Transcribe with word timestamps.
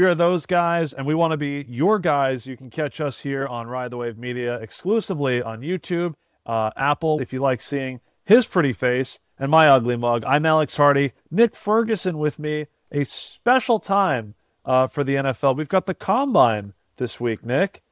We 0.00 0.06
are 0.06 0.14
those 0.14 0.46
guys, 0.46 0.94
and 0.94 1.06
we 1.06 1.14
want 1.14 1.32
to 1.32 1.36
be 1.36 1.66
your 1.68 1.98
guys. 1.98 2.46
You 2.46 2.56
can 2.56 2.70
catch 2.70 3.02
us 3.02 3.18
here 3.20 3.46
on 3.46 3.66
Ride 3.66 3.90
the 3.90 3.98
Wave 3.98 4.16
Media 4.16 4.54
exclusively 4.54 5.42
on 5.42 5.60
YouTube, 5.60 6.14
uh, 6.46 6.70
Apple, 6.74 7.20
if 7.20 7.34
you 7.34 7.40
like 7.40 7.60
seeing 7.60 8.00
his 8.24 8.46
pretty 8.46 8.72
face 8.72 9.18
and 9.38 9.50
my 9.50 9.68
ugly 9.68 9.98
mug. 9.98 10.24
I'm 10.26 10.46
Alex 10.46 10.78
Hardy. 10.78 11.12
Nick 11.30 11.54
Ferguson 11.54 12.16
with 12.16 12.38
me. 12.38 12.64
A 12.90 13.04
special 13.04 13.78
time 13.78 14.36
uh, 14.64 14.86
for 14.86 15.04
the 15.04 15.16
NFL. 15.16 15.54
We've 15.54 15.68
got 15.68 15.84
the 15.84 15.92
combine 15.92 16.72
this 16.96 17.20
week, 17.20 17.44
Nick. 17.44 17.82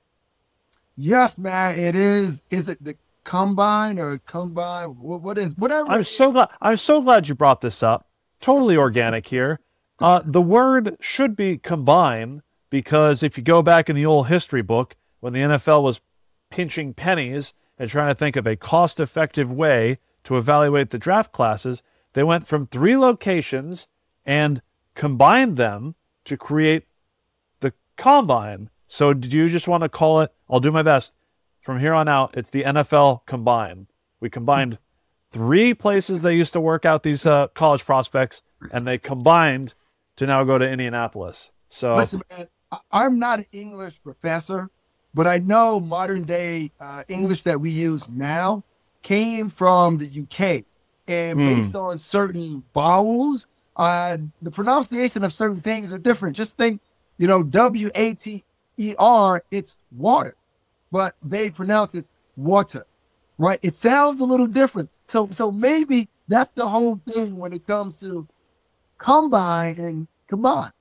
Yes, 0.97 1.37
man, 1.37 1.79
it 1.79 1.95
is. 1.95 2.41
Is 2.49 2.71
it 2.71 2.83
the 2.83 2.97
combine 3.25 3.99
or 3.99 4.17
combine? 4.17 4.89
What, 4.99 5.21
what 5.21 5.37
is 5.37 5.55
whatever? 5.59 5.91
I'm 5.91 6.05
so 6.05 6.33
glad. 6.33 6.49
I'm 6.63 6.79
so 6.79 7.03
glad 7.03 7.29
you 7.29 7.35
brought 7.35 7.61
this 7.61 7.83
up. 7.83 8.09
Totally 8.41 8.79
organic 8.79 9.27
here. 9.27 9.61
Uh, 10.01 10.23
the 10.25 10.43
word 10.43 10.97
should 11.01 11.35
be 11.35 11.59
combine 11.59 12.43
because 12.71 13.23
if 13.23 13.37
you 13.37 13.43
go 13.43 13.63
back 13.63 13.91
in 13.91 13.97
the 13.97 14.07
old 14.07 14.29
history 14.29 14.63
book, 14.63 14.97
when 15.21 15.33
the 15.33 15.41
NFL 15.41 15.83
was 15.83 16.01
pinching 16.51 16.95
pennies 16.95 17.55
and 17.79 17.91
trying 17.91 18.09
to 18.09 18.15
think 18.15 18.37
of 18.37 18.47
a 18.47 18.57
cost-effective 18.57 19.51
way 19.51 19.99
to 20.25 20.37
evaluate 20.37 20.91
the 20.91 20.99
draft 20.99 21.33
classes, 21.33 21.83
they 22.13 22.23
went 22.23 22.47
from 22.47 22.67
three 22.67 22.97
locations 22.97 23.89
and 24.25 24.63
combined 24.95 25.57
them 25.57 25.95
to 26.25 26.37
create 26.37 26.85
the 27.61 27.73
combine. 27.97 28.71
So, 28.87 29.13
do 29.13 29.29
you 29.37 29.49
just 29.49 29.69
want 29.69 29.83
to 29.83 29.89
call 29.89 30.21
it? 30.21 30.33
I'll 30.49 30.61
do 30.61 30.73
my 30.73 30.83
best. 30.83 31.13
From 31.61 31.81
here 31.81 31.93
on 31.93 32.09
out, 32.09 32.37
it's 32.37 32.51
the 32.51 32.63
NFL 32.63 33.27
combine. 33.27 33.89
We 34.21 34.31
combined 34.31 34.79
three 35.33 35.75
places 35.75 36.23
they 36.23 36.35
used 36.35 36.53
to 36.55 36.61
work 36.61 36.85
out 36.85 37.03
these 37.03 37.27
uh, 37.27 37.49
college 37.49 37.85
prospects, 37.85 38.43
and 38.73 38.87
they 38.87 38.99
combined 38.99 39.75
to 40.19 40.27
now 40.27 40.45
go 40.45 40.59
to 40.59 40.69
Indianapolis. 40.69 41.51
So, 41.69 41.97
listen, 41.97 42.23
man, 42.31 42.47
I'm 42.93 43.19
not 43.19 43.41
an 43.41 43.47
English 43.53 44.01
professor, 44.03 44.71
but 45.15 45.27
I 45.27 45.39
know 45.39 45.81
modern 45.81 46.23
day 46.23 46.71
uh, 46.79 47.03
English 47.09 47.43
that 47.43 47.61
we 47.61 47.71
use 47.71 48.09
now 48.09 48.63
came 49.03 49.49
from 49.49 49.99
the 49.99 50.07
UK, 50.07 50.65
and 51.09 51.39
mm. 51.39 51.47
based 51.57 51.75
on 51.75 51.99
certain 51.99 52.63
vowels 52.75 53.47
uh, 53.79 54.19
the 54.43 54.51
pronunciation 54.51 55.23
of 55.23 55.33
certain 55.33 55.61
things 55.61 55.93
are 55.93 55.99
different. 55.99 56.37
Just 56.37 56.57
think, 56.57 56.81
you 57.17 57.29
know, 57.29 57.43
W 57.45 57.91
A 57.95 58.15
T 58.15 58.45
E 58.77 58.95
R, 58.99 59.43
it's 59.51 59.79
water, 59.97 60.35
but 60.91 61.15
they 61.23 61.51
pronounce 61.51 61.95
it 61.95 62.05
water, 62.37 62.87
right? 63.39 63.61
It 63.63 63.77
sounds 63.77 64.21
a 64.21 64.25
little 64.25 64.49
different. 64.49 64.91
So, 65.07 65.29
so 65.31 65.53
maybe 65.53 66.09
that's 66.27 66.51
the 66.51 66.69
whole 66.69 66.97
thing 67.09 67.37
when 67.37 67.53
it 67.53 67.67
comes 67.67 68.01
to 68.01 68.27
combine 68.99 69.79
and 69.79 70.09
combine. 70.27 70.73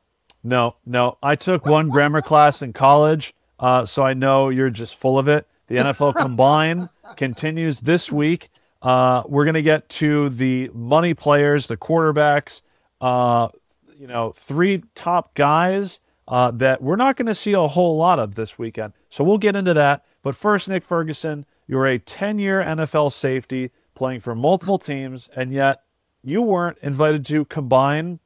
No, 0.43 0.75
no. 0.85 1.17
I 1.21 1.35
took 1.35 1.65
one 1.65 1.89
grammar 1.89 2.21
class 2.21 2.61
in 2.61 2.73
college, 2.73 3.33
uh, 3.59 3.85
so 3.85 4.03
I 4.03 4.13
know 4.13 4.49
you're 4.49 4.69
just 4.69 4.95
full 4.95 5.17
of 5.17 5.27
it. 5.27 5.47
The 5.67 5.75
NFL 5.75 6.15
Combine 6.17 6.89
continues 7.15 7.81
this 7.81 8.11
week. 8.11 8.49
Uh, 8.81 9.23
we're 9.27 9.43
going 9.43 9.55
to 9.55 9.61
get 9.61 9.89
to 9.89 10.29
the 10.29 10.69
money 10.73 11.13
players, 11.13 11.67
the 11.67 11.77
quarterbacks, 11.77 12.61
uh, 13.01 13.49
you 13.97 14.07
know, 14.07 14.31
three 14.31 14.83
top 14.95 15.33
guys 15.33 15.99
uh, 16.27 16.51
that 16.51 16.81
we're 16.81 16.95
not 16.95 17.17
going 17.17 17.25
to 17.25 17.35
see 17.35 17.53
a 17.53 17.67
whole 17.67 17.97
lot 17.97 18.19
of 18.19 18.35
this 18.35 18.57
weekend. 18.57 18.93
So 19.09 19.23
we'll 19.23 19.37
get 19.37 19.55
into 19.55 19.73
that. 19.73 20.05
But 20.21 20.35
first, 20.35 20.69
Nick 20.69 20.83
Ferguson, 20.83 21.45
you're 21.67 21.85
a 21.85 21.99
10 21.99 22.39
year 22.39 22.61
NFL 22.61 23.11
safety 23.11 23.71
playing 23.95 24.19
for 24.19 24.35
multiple 24.35 24.77
teams, 24.77 25.29
and 25.35 25.51
yet 25.51 25.81
you 26.23 26.41
weren't 26.41 26.77
invited 26.81 27.25
to 27.27 27.45
combine 27.45 28.19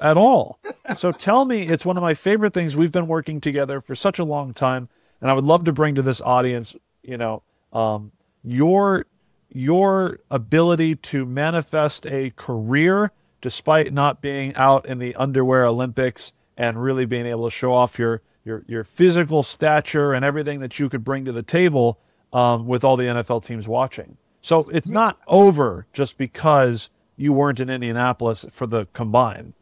at 0.00 0.16
all. 0.16 0.58
So 0.96 1.12
tell 1.12 1.44
me, 1.44 1.62
it's 1.62 1.84
one 1.84 1.96
of 1.96 2.02
my 2.02 2.14
favorite 2.14 2.52
things. 2.52 2.76
We've 2.76 2.92
been 2.92 3.06
working 3.06 3.40
together 3.40 3.80
for 3.80 3.94
such 3.94 4.18
a 4.18 4.24
long 4.24 4.52
time, 4.52 4.88
and 5.20 5.30
I 5.30 5.34
would 5.34 5.44
love 5.44 5.64
to 5.64 5.72
bring 5.72 5.94
to 5.94 6.02
this 6.02 6.20
audience, 6.20 6.74
you 7.02 7.16
know, 7.16 7.42
um, 7.72 8.12
your 8.42 9.06
your 9.54 10.18
ability 10.30 10.96
to 10.96 11.26
manifest 11.26 12.06
a 12.06 12.30
career 12.30 13.12
despite 13.40 13.92
not 13.92 14.22
being 14.22 14.54
out 14.54 14.86
in 14.86 14.98
the 14.98 15.14
underwear 15.16 15.66
Olympics 15.66 16.32
and 16.56 16.82
really 16.82 17.04
being 17.04 17.26
able 17.26 17.44
to 17.44 17.50
show 17.50 17.72
off 17.72 17.98
your 17.98 18.22
your 18.44 18.64
your 18.66 18.84
physical 18.84 19.42
stature 19.42 20.12
and 20.12 20.24
everything 20.24 20.60
that 20.60 20.78
you 20.78 20.88
could 20.88 21.04
bring 21.04 21.24
to 21.24 21.32
the 21.32 21.42
table 21.42 21.98
um, 22.32 22.66
with 22.66 22.84
all 22.84 22.96
the 22.96 23.04
NFL 23.04 23.44
teams 23.44 23.68
watching. 23.68 24.16
So 24.40 24.62
it's 24.72 24.88
not 24.88 25.18
over 25.26 25.86
just 25.92 26.18
because 26.18 26.88
you 27.16 27.32
weren't 27.32 27.60
in 27.60 27.70
Indianapolis 27.70 28.44
for 28.50 28.66
the 28.66 28.86
combine. 28.92 29.54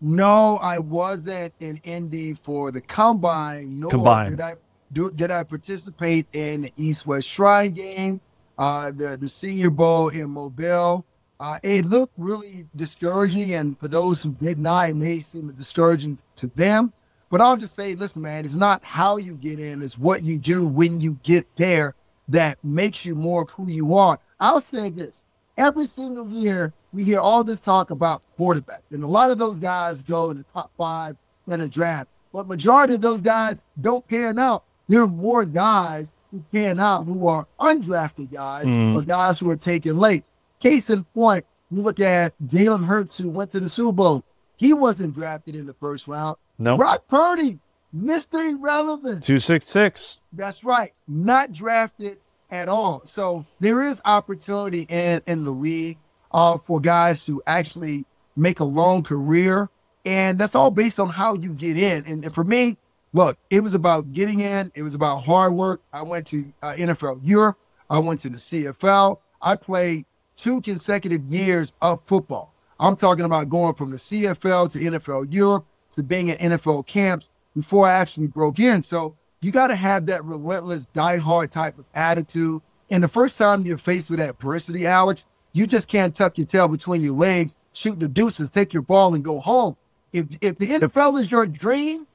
No, 0.00 0.58
I 0.58 0.78
wasn't 0.78 1.54
in 1.60 1.80
Indy 1.84 2.34
for 2.34 2.70
the 2.70 2.80
combine. 2.80 3.80
Nor 3.80 3.90
combine. 3.90 4.30
Did 4.32 4.40
I 4.40 4.54
do? 4.92 5.10
Did 5.10 5.30
I 5.30 5.42
participate 5.44 6.26
in 6.32 6.62
the 6.62 6.72
East 6.76 7.06
West 7.06 7.28
Shrine 7.28 7.72
game, 7.72 8.20
uh, 8.58 8.90
the 8.90 9.16
the 9.16 9.28
Senior 9.28 9.70
Bowl 9.70 10.08
in 10.08 10.30
Mobile? 10.30 11.04
Uh, 11.40 11.58
it 11.62 11.84
looked 11.86 12.12
really 12.16 12.66
discouraging, 12.76 13.54
and 13.54 13.78
for 13.78 13.88
those 13.88 14.22
who 14.22 14.30
did 14.32 14.58
not, 14.58 14.90
it 14.90 14.96
may 14.96 15.20
seem 15.20 15.50
discouraging 15.52 16.18
to 16.36 16.46
them. 16.54 16.92
But 17.30 17.40
I'll 17.40 17.56
just 17.56 17.74
say, 17.74 17.94
listen, 17.96 18.22
man, 18.22 18.44
it's 18.44 18.54
not 18.54 18.84
how 18.84 19.16
you 19.16 19.34
get 19.34 19.58
in, 19.58 19.82
it's 19.82 19.98
what 19.98 20.22
you 20.22 20.38
do 20.38 20.64
when 20.64 21.00
you 21.00 21.18
get 21.22 21.46
there 21.56 21.94
that 22.28 22.58
makes 22.62 23.04
you 23.04 23.14
more 23.14 23.42
of 23.42 23.50
who 23.50 23.68
you 23.68 23.94
are. 23.94 24.18
I'll 24.38 24.60
say 24.60 24.88
this 24.90 25.24
every 25.56 25.86
single 25.86 26.28
year, 26.28 26.72
we 26.92 27.04
hear 27.04 27.20
all 27.20 27.44
this 27.44 27.60
talk 27.60 27.90
about 27.90 28.22
quarterbacks, 28.38 28.90
and 28.92 29.02
a 29.02 29.06
lot 29.06 29.30
of 29.30 29.38
those 29.38 29.58
guys 29.58 30.02
go 30.02 30.30
in 30.30 30.38
the 30.38 30.44
top 30.44 30.70
five 30.76 31.16
in 31.48 31.60
a 31.60 31.68
draft. 31.68 32.08
But 32.32 32.48
majority 32.48 32.94
of 32.94 33.00
those 33.00 33.20
guys 33.20 33.62
don't 33.80 34.06
pan 34.06 34.38
out. 34.38 34.64
There 34.88 35.02
are 35.02 35.08
more 35.08 35.44
guys 35.44 36.12
who 36.30 36.44
pan 36.52 36.80
out 36.80 37.04
who 37.04 37.28
are 37.28 37.46
undrafted 37.60 38.32
guys 38.32 38.66
mm. 38.66 38.96
or 38.96 39.02
guys 39.02 39.38
who 39.38 39.48
are 39.50 39.56
taken 39.56 39.98
late. 39.98 40.24
Case 40.60 40.90
in 40.90 41.04
point, 41.04 41.44
you 41.70 41.80
look 41.80 42.00
at 42.00 42.34
Jalen 42.44 42.86
Hurts, 42.86 43.16
who 43.16 43.28
went 43.28 43.50
to 43.52 43.60
the 43.60 43.68
Super 43.68 43.92
Bowl. 43.92 44.24
He 44.56 44.72
wasn't 44.72 45.14
drafted 45.14 45.54
in 45.54 45.66
the 45.66 45.74
first 45.74 46.06
round. 46.08 46.36
No. 46.58 46.76
Brock 46.76 47.06
Purdy, 47.08 47.58
Mr. 47.96 48.50
Irrelevant. 48.50 49.22
266. 49.24 50.18
That's 50.32 50.64
right. 50.64 50.92
Not 51.06 51.52
drafted 51.52 52.18
at 52.54 52.68
all. 52.68 53.02
So 53.04 53.44
there 53.60 53.82
is 53.82 54.00
opportunity 54.04 54.86
in, 54.88 55.20
in 55.26 55.44
the 55.44 55.50
league 55.50 55.98
uh, 56.32 56.56
for 56.56 56.80
guys 56.80 57.24
to 57.26 57.42
actually 57.46 58.04
make 58.36 58.60
a 58.60 58.64
long 58.64 59.02
career. 59.02 59.68
And 60.06 60.38
that's 60.38 60.54
all 60.54 60.70
based 60.70 61.00
on 61.00 61.08
how 61.08 61.34
you 61.34 61.50
get 61.50 61.76
in. 61.76 62.04
And, 62.06 62.24
and 62.24 62.34
for 62.34 62.44
me, 62.44 62.76
look, 63.12 63.38
it 63.50 63.60
was 63.60 63.74
about 63.74 64.12
getting 64.12 64.40
in. 64.40 64.70
It 64.74 64.82
was 64.82 64.94
about 64.94 65.24
hard 65.24 65.54
work. 65.54 65.82
I 65.92 66.02
went 66.02 66.26
to 66.28 66.52
uh, 66.62 66.74
NFL 66.74 67.20
Europe. 67.22 67.58
I 67.90 67.98
went 67.98 68.20
to 68.20 68.28
the 68.28 68.36
CFL. 68.36 69.18
I 69.42 69.56
played 69.56 70.06
two 70.36 70.60
consecutive 70.60 71.24
years 71.24 71.72
of 71.82 72.00
football. 72.04 72.52
I'm 72.78 72.96
talking 72.96 73.24
about 73.24 73.48
going 73.48 73.74
from 73.74 73.90
the 73.90 73.96
CFL 73.96 74.70
to 74.72 74.78
NFL 74.78 75.32
Europe 75.32 75.64
to 75.92 76.02
being 76.02 76.30
at 76.30 76.38
NFL 76.38 76.86
camps 76.86 77.30
before 77.54 77.86
I 77.86 77.92
actually 77.92 78.26
broke 78.26 78.58
in. 78.58 78.82
So 78.82 79.16
you 79.44 79.50
got 79.52 79.66
to 79.66 79.76
have 79.76 80.06
that 80.06 80.24
relentless, 80.24 80.86
die-hard 80.86 81.50
type 81.50 81.78
of 81.78 81.84
attitude. 81.94 82.62
And 82.88 83.04
the 83.04 83.08
first 83.08 83.36
time 83.36 83.66
you're 83.66 83.76
faced 83.76 84.08
with 84.08 84.18
that 84.18 84.30
adversity, 84.30 84.86
Alex, 84.86 85.26
you 85.52 85.66
just 85.66 85.86
can't 85.86 86.14
tuck 86.14 86.38
your 86.38 86.46
tail 86.46 86.66
between 86.66 87.02
your 87.02 87.12
legs, 87.12 87.56
shoot 87.74 88.00
the 88.00 88.08
deuces, 88.08 88.48
take 88.48 88.72
your 88.72 88.82
ball, 88.82 89.14
and 89.14 89.22
go 89.22 89.40
home. 89.40 89.76
If 90.14 90.26
if 90.40 90.56
the 90.56 90.68
NFL 90.68 91.20
is 91.20 91.30
your 91.30 91.44
dream, 91.44 92.06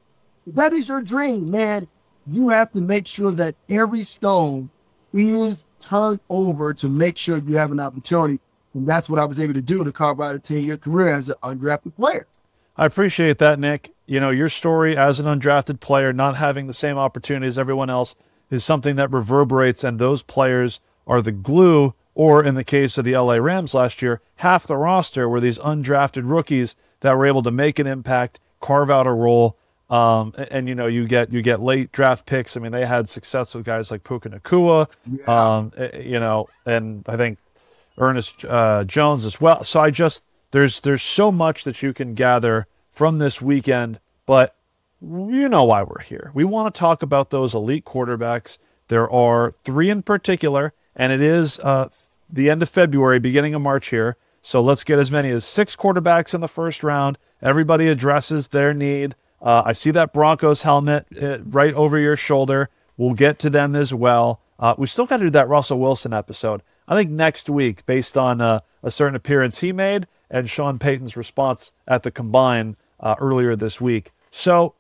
that 0.48 0.74
is 0.74 0.88
your 0.88 1.02
dream, 1.02 1.52
man. 1.52 1.88
You 2.26 2.50
have 2.50 2.72
to 2.72 2.82
make 2.82 3.06
sure 3.06 3.32
that 3.32 3.56
every 3.70 4.02
stone 4.04 4.72
is 5.14 5.68
turned 5.78 6.22
over 6.30 6.74
to 6.74 6.90
make 6.90 7.18
sure 7.18 7.38
you 7.38 7.58
have 7.58 7.72
an 7.72 7.80
opportunity. 7.80 8.40
And 8.74 8.88
that's 8.88 9.08
what 9.08 9.20
I 9.20 9.26
was 9.26 9.40
able 9.40 9.54
to 9.54 9.62
do 9.62 9.84
to 9.84 9.92
carve 9.92 10.20
out 10.20 10.34
a 10.34 10.40
10 10.40 10.64
year 10.64 10.78
career 10.78 11.14
as 11.14 11.30
an 11.30 11.36
undrafted 11.44 11.96
player. 11.96 12.26
I 12.76 12.88
appreciate 12.88 13.38
that, 13.38 13.60
Nick. 13.60 13.94
You 14.10 14.20
know, 14.20 14.32
your 14.32 14.50
story 14.50 14.98
as 14.98 15.20
an 15.20 15.28
undrafted 15.28 15.80
player, 15.80 16.12
not 16.12 16.36
having 16.36 16.66
the 16.66 16.74
same 16.74 16.98
opportunity 16.98 17.46
as 17.46 17.60
everyone 17.60 17.92
else, 17.92 18.16
is 18.50 18.66
something 18.66 18.96
that 18.96 19.12
reverberates, 19.12 19.84
and 19.84 20.00
those 20.00 20.24
players 20.24 20.80
are 21.06 21.22
the 21.22 21.32
glue, 21.32 21.94
or 22.16 22.44
in 22.44 22.56
the 22.56 22.64
case 22.64 22.98
of 22.98 23.06
the 23.06 23.16
LA 23.16 23.36
Rams 23.36 23.76
last 23.76 24.02
year, 24.02 24.20
half 24.38 24.66
the 24.66 24.78
roster 24.78 25.30
were 25.30 25.40
these 25.40 25.60
undrafted 25.60 26.24
rookies 26.26 26.76
that 27.02 27.16
were 27.16 27.28
able 27.28 27.44
to 27.44 27.52
make 27.52 27.78
an 27.78 27.86
impact, 27.86 28.40
carve 28.60 28.90
out 28.90 29.06
a 29.06 29.12
role, 29.12 29.56
um, 29.92 30.34
and, 30.36 30.48
and, 30.52 30.68
you 30.68 30.74
know, 30.74 30.88
you 30.88 31.08
get 31.08 31.32
you 31.32 31.44
get 31.44 31.62
late 31.62 31.92
draft 31.92 32.26
picks. 32.26 32.58
I 32.58 32.62
mean, 32.62 32.72
they 32.72 32.86
had 32.86 33.10
success 33.10 33.54
with 33.54 33.64
guys 33.64 33.92
like 33.92 34.04
Puka 34.04 34.30
Nacua, 34.30 34.90
yeah. 35.06 35.26
um, 35.26 35.72
eh, 35.78 36.00
you 36.00 36.20
know, 36.20 36.50
and 36.66 37.06
I 37.08 37.16
think 37.16 37.38
Ernest 38.00 38.44
uh, 38.44 38.86
Jones 38.86 39.24
as 39.24 39.40
well. 39.40 39.64
So 39.64 39.80
I 39.80 39.92
just 39.92 40.24
there's 40.50 40.80
there's 40.80 41.04
so 41.04 41.32
much 41.32 41.64
that 41.64 41.84
you 41.84 41.94
can 41.94 42.16
gather 42.16 42.66
from 43.00 43.18
this 43.18 43.42
weekend, 43.42 43.98
but 44.26 44.58
you 45.02 45.48
know 45.48 45.64
why 45.64 45.82
we're 45.82 46.02
here. 46.02 46.32
We 46.34 46.44
want 46.44 46.76
to 46.76 46.78
talk 46.78 47.02
about 47.02 47.30
those 47.30 47.56
elite 47.56 47.86
quarterbacks. 47.86 48.58
There 48.90 49.10
are 49.10 49.54
three 49.64 49.90
in 49.90 50.02
particular, 50.04 50.74
and 50.98 51.14
it 51.14 51.22
is 51.22 51.60
uh, 51.60 51.88
the 52.30 52.50
end 52.50 52.62
of 52.62 52.70
February, 52.70 53.18
beginning 53.18 53.56
of 53.56 53.62
March 53.62 53.88
here. 53.88 54.18
So 54.42 54.62
let's 54.62 54.84
get 54.84 55.00
as 55.00 55.10
many 55.10 55.30
as 55.30 55.46
six 55.46 55.78
quarterbacks 55.78 56.34
in 56.34 56.42
the 56.42 56.50
first 56.50 56.84
round. 56.84 57.18
Everybody 57.42 57.88
addresses 57.88 58.50
their 58.50 58.74
need 58.74 59.16
Uh, 59.42 59.64
I 59.66 59.74
see 59.74 59.92
that 59.92 60.14
Broncos 60.14 60.64
helmet 60.64 61.06
uh, 61.22 61.40
right 61.44 61.74
over 61.74 61.98
your 61.98 62.18
shoulder. 62.18 62.70
We'll 62.98 63.14
get 63.14 63.40
to 63.40 63.50
them 63.50 63.76
as 63.76 63.94
well. 63.94 64.42
Uh, 64.60 64.76
we 64.78 64.88
still 64.88 65.06
got 65.06 65.18
to 65.18 65.26
do 65.26 65.30
that 65.30 65.48
Russell 65.48 65.80
Wilson 65.80 66.14
episode. 66.14 66.62
I 66.88 66.96
think 66.96 67.10
next 67.10 67.50
week, 67.50 67.86
based 67.86 68.18
on 68.18 68.42
uh, 68.42 68.60
a 68.84 68.92
certain 68.92 69.16
appearance 69.16 69.60
he 69.60 69.72
made 69.72 70.08
and 70.30 70.50
Sean 70.50 70.80
Payton's 70.80 71.16
response 71.16 71.72
at 71.88 72.04
the 72.04 72.12
combine 72.12 72.76
uh, 73.00 73.16
earlier 73.20 73.56
this 73.56 73.80
week. 73.80 74.12
So, 74.32 74.76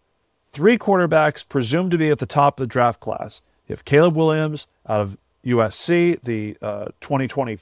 three 0.51 0.77
quarterbacks 0.77 1.47
presumed 1.47 1.91
to 1.91 1.97
be 1.97 2.09
at 2.09 2.19
the 2.19 2.25
top 2.25 2.59
of 2.59 2.63
the 2.63 2.71
draft 2.71 2.99
class. 2.99 3.41
You 3.67 3.73
have 3.73 3.85
Caleb 3.85 4.15
Williams 4.15 4.67
out 4.87 5.01
of 5.01 5.17
USC, 5.45 6.19
the 6.23 6.57
uh, 6.61 6.85
2022 7.01 7.61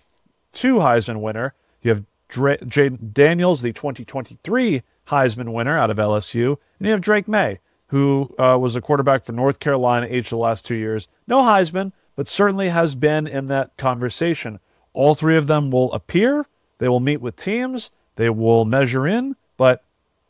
Heisman 0.78 1.22
winner. 1.22 1.54
You 1.82 1.92
have 1.92 2.04
Dra- 2.28 2.58
Jayden 2.60 3.14
Daniels, 3.14 3.62
the 3.62 3.74
2023 3.74 4.84
Heisman 5.08 5.54
winner 5.54 5.78
out 5.78 5.90
of 5.90 5.98
LSU. 5.98 6.58
And 6.80 6.86
you 6.88 6.92
have 6.92 7.02
Drake 7.02 7.28
Maye, 7.28 7.60
who 7.88 8.34
uh, 8.38 8.58
was 8.60 8.76
a 8.76 8.82
quarterback 8.82 9.24
for 9.24 9.32
North 9.32 9.60
Carolina 9.60 10.08
each 10.08 10.28
of 10.28 10.32
the 10.32 10.38
last 10.38 10.66
two 10.66 10.76
years. 10.76 11.08
No 11.28 11.44
Heisman, 11.44 11.92
but 12.16 12.28
certainly 12.28 12.70
has 12.70 12.96
been 12.96 13.28
in 13.28 13.48
that 13.48 13.76
conversation. 13.78 14.60
All 14.94 15.16
three 15.16 15.38
of 15.38 15.48
them 15.48 15.70
will 15.70 15.94
appear. 15.94 16.48
They 16.80 16.90
will 16.90 17.00
meet 17.00 17.22
with 17.22 17.36
teams. 17.36 17.92
They 18.16 18.30
will 18.30 18.66
measure 18.66 19.06
in, 19.06 19.36
but 19.58 19.84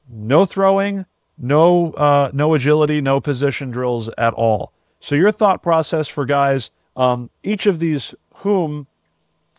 no 0.10 0.46
throwing, 0.46 1.06
no 1.38 1.92
uh, 1.94 2.32
no 2.34 2.54
agility, 2.54 3.02
no 3.02 3.20
position 3.20 3.72
drills 3.72 4.10
at 4.18 4.34
all. 4.34 4.74
So 5.00 5.16
your 5.16 5.32
thought 5.32 5.62
process 5.62 6.08
for 6.08 6.26
guys, 6.26 6.72
um, 6.96 7.30
each 7.44 7.66
of 7.66 7.80
these 7.80 8.16
whom 8.36 8.88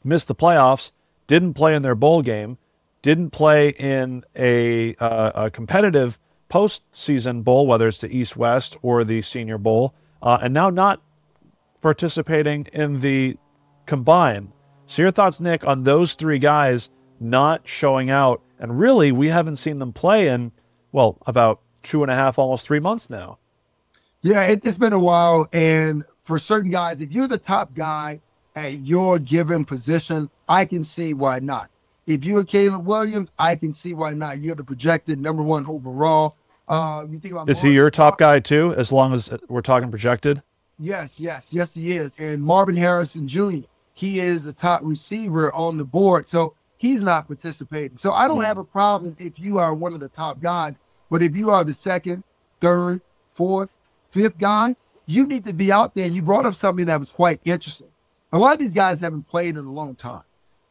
missed 0.05 0.29
the 0.29 0.35
playoffs, 0.35 0.93
didn't 1.27 1.55
play 1.55 1.75
in 1.75 1.83
their 1.83 1.95
bowl 1.95 2.23
game, 2.23 2.59
didn't 3.03 3.31
play 3.31 3.71
in 3.71 4.25
a, 4.37 4.95
uh, 4.97 5.47
a 5.47 5.51
competitive 5.51 6.19
postseason 6.51 7.45
bowl, 7.45 7.67
whether 7.67 7.87
it's 7.87 7.99
the 7.99 8.15
East 8.15 8.37
West 8.37 8.77
or 8.83 9.05
the 9.05 9.23
Senior 9.23 9.59
Bowl, 9.59 9.95
uh, 10.23 10.39
and 10.43 10.55
now 10.55 10.71
not 10.71 11.03
participating 11.81 12.67
in 12.73 13.01
the 13.01 13.37
combine. 13.87 14.53
So, 14.87 15.03
your 15.03 15.11
thoughts, 15.11 15.39
Nick, 15.39 15.67
on 15.67 15.85
those 15.85 16.15
three 16.15 16.39
guys 16.39 16.91
not 17.21 17.69
showing 17.69 18.11
out? 18.11 18.43
And 18.59 18.79
really, 18.79 19.13
we 19.13 19.29
haven't 19.29 19.57
seen 19.57 19.79
them 19.79 19.93
play 19.93 20.29
in, 20.29 20.53
well, 20.93 21.19
about 21.27 21.61
two 21.83 22.03
and 22.03 22.11
a 22.11 22.15
half, 22.15 22.39
almost 22.39 22.67
three 22.67 22.81
months 22.81 23.09
now. 23.09 23.39
Yeah, 24.23 24.43
it, 24.43 24.67
it's 24.67 24.79
been 24.79 24.93
a 24.93 24.99
while. 24.99 25.49
And 25.53 26.05
for 26.25 26.39
certain 26.39 26.71
guys, 26.71 27.01
if 27.01 27.13
you're 27.13 27.29
the 27.29 27.39
top 27.39 27.75
guy 27.75 28.21
at 28.57 28.81
your 28.81 29.19
given 29.19 29.65
position, 29.65 30.29
I 30.49 30.65
can 30.65 30.83
see 30.83 31.15
why 31.15 31.39
not. 31.39 31.71
If 32.07 32.25
you're 32.25 32.43
Caleb 32.43 32.87
Williams, 32.87 33.31
I 33.39 33.55
can 33.55 33.73
see 33.73 33.95
why 33.95 34.15
not. 34.15 34.41
You're 34.41 34.55
the 34.55 34.65
projected 34.65 35.21
number 35.21 35.43
one 35.43 35.67
overall. 35.67 36.37
Uh, 36.67 37.05
you 37.09 37.19
think 37.19 37.33
about 37.33 37.49
is 37.49 37.59
Marvin 37.59 37.71
he 37.71 37.77
your 37.77 37.91
top 37.91 38.19
guy 38.19 38.41
too? 38.41 38.75
As 38.77 38.91
long 38.91 39.15
as 39.15 39.31
we're 39.49 39.61
talking 39.61 39.91
projected. 39.91 40.43
Yes, 40.79 41.19
yes, 41.19 41.53
yes, 41.53 41.75
he 41.75 41.97
is. 41.97 42.19
And 42.19 42.43
Marvin 42.43 42.77
Harrison 42.77 43.27
Jr. 43.29 43.67
He 43.95 44.21
is 44.21 44.45
the 44.45 44.53
top 44.53 44.81
receiver 44.85 45.53
on 45.55 45.77
the 45.77 45.85
board, 45.85 46.27
so 46.27 46.55
he's 46.79 47.03
not 47.03 47.27
participating. 47.27 47.99
So 47.99 48.13
I 48.13 48.27
don't 48.27 48.43
have 48.43 48.59
a 48.59 48.65
problem 48.65 49.17
if 49.19 49.39
you 49.39 49.59
are 49.59 49.75
one 49.75 49.93
of 49.93 50.01
the 50.01 50.09
top 50.09 50.41
guys, 50.41 50.79
but 51.11 51.23
if 51.23 51.37
you 51.37 51.51
are 51.51 51.65
the 51.65 51.75
second, 51.75 52.25
third, 52.61 53.03
fourth, 53.35 53.69
fifth 54.11 54.39
guy, 54.39 54.75
you 55.07 55.27
need 55.27 55.45
to 55.45 55.53
be 55.53 55.71
out 55.71 55.95
there. 55.95 56.07
And 56.07 56.15
you 56.15 56.23
brought 56.23 56.47
up 56.47 56.55
something 56.55 56.87
that 56.87 56.99
was 56.99 57.11
quite 57.11 57.41
interesting. 57.45 57.89
A 58.33 58.39
lot 58.39 58.55
of 58.55 58.59
these 58.59 58.73
guys 58.73 59.01
haven't 59.01 59.29
played 59.29 59.57
in 59.57 59.65
a 59.65 59.73
long 59.73 59.95
time. 59.95 60.23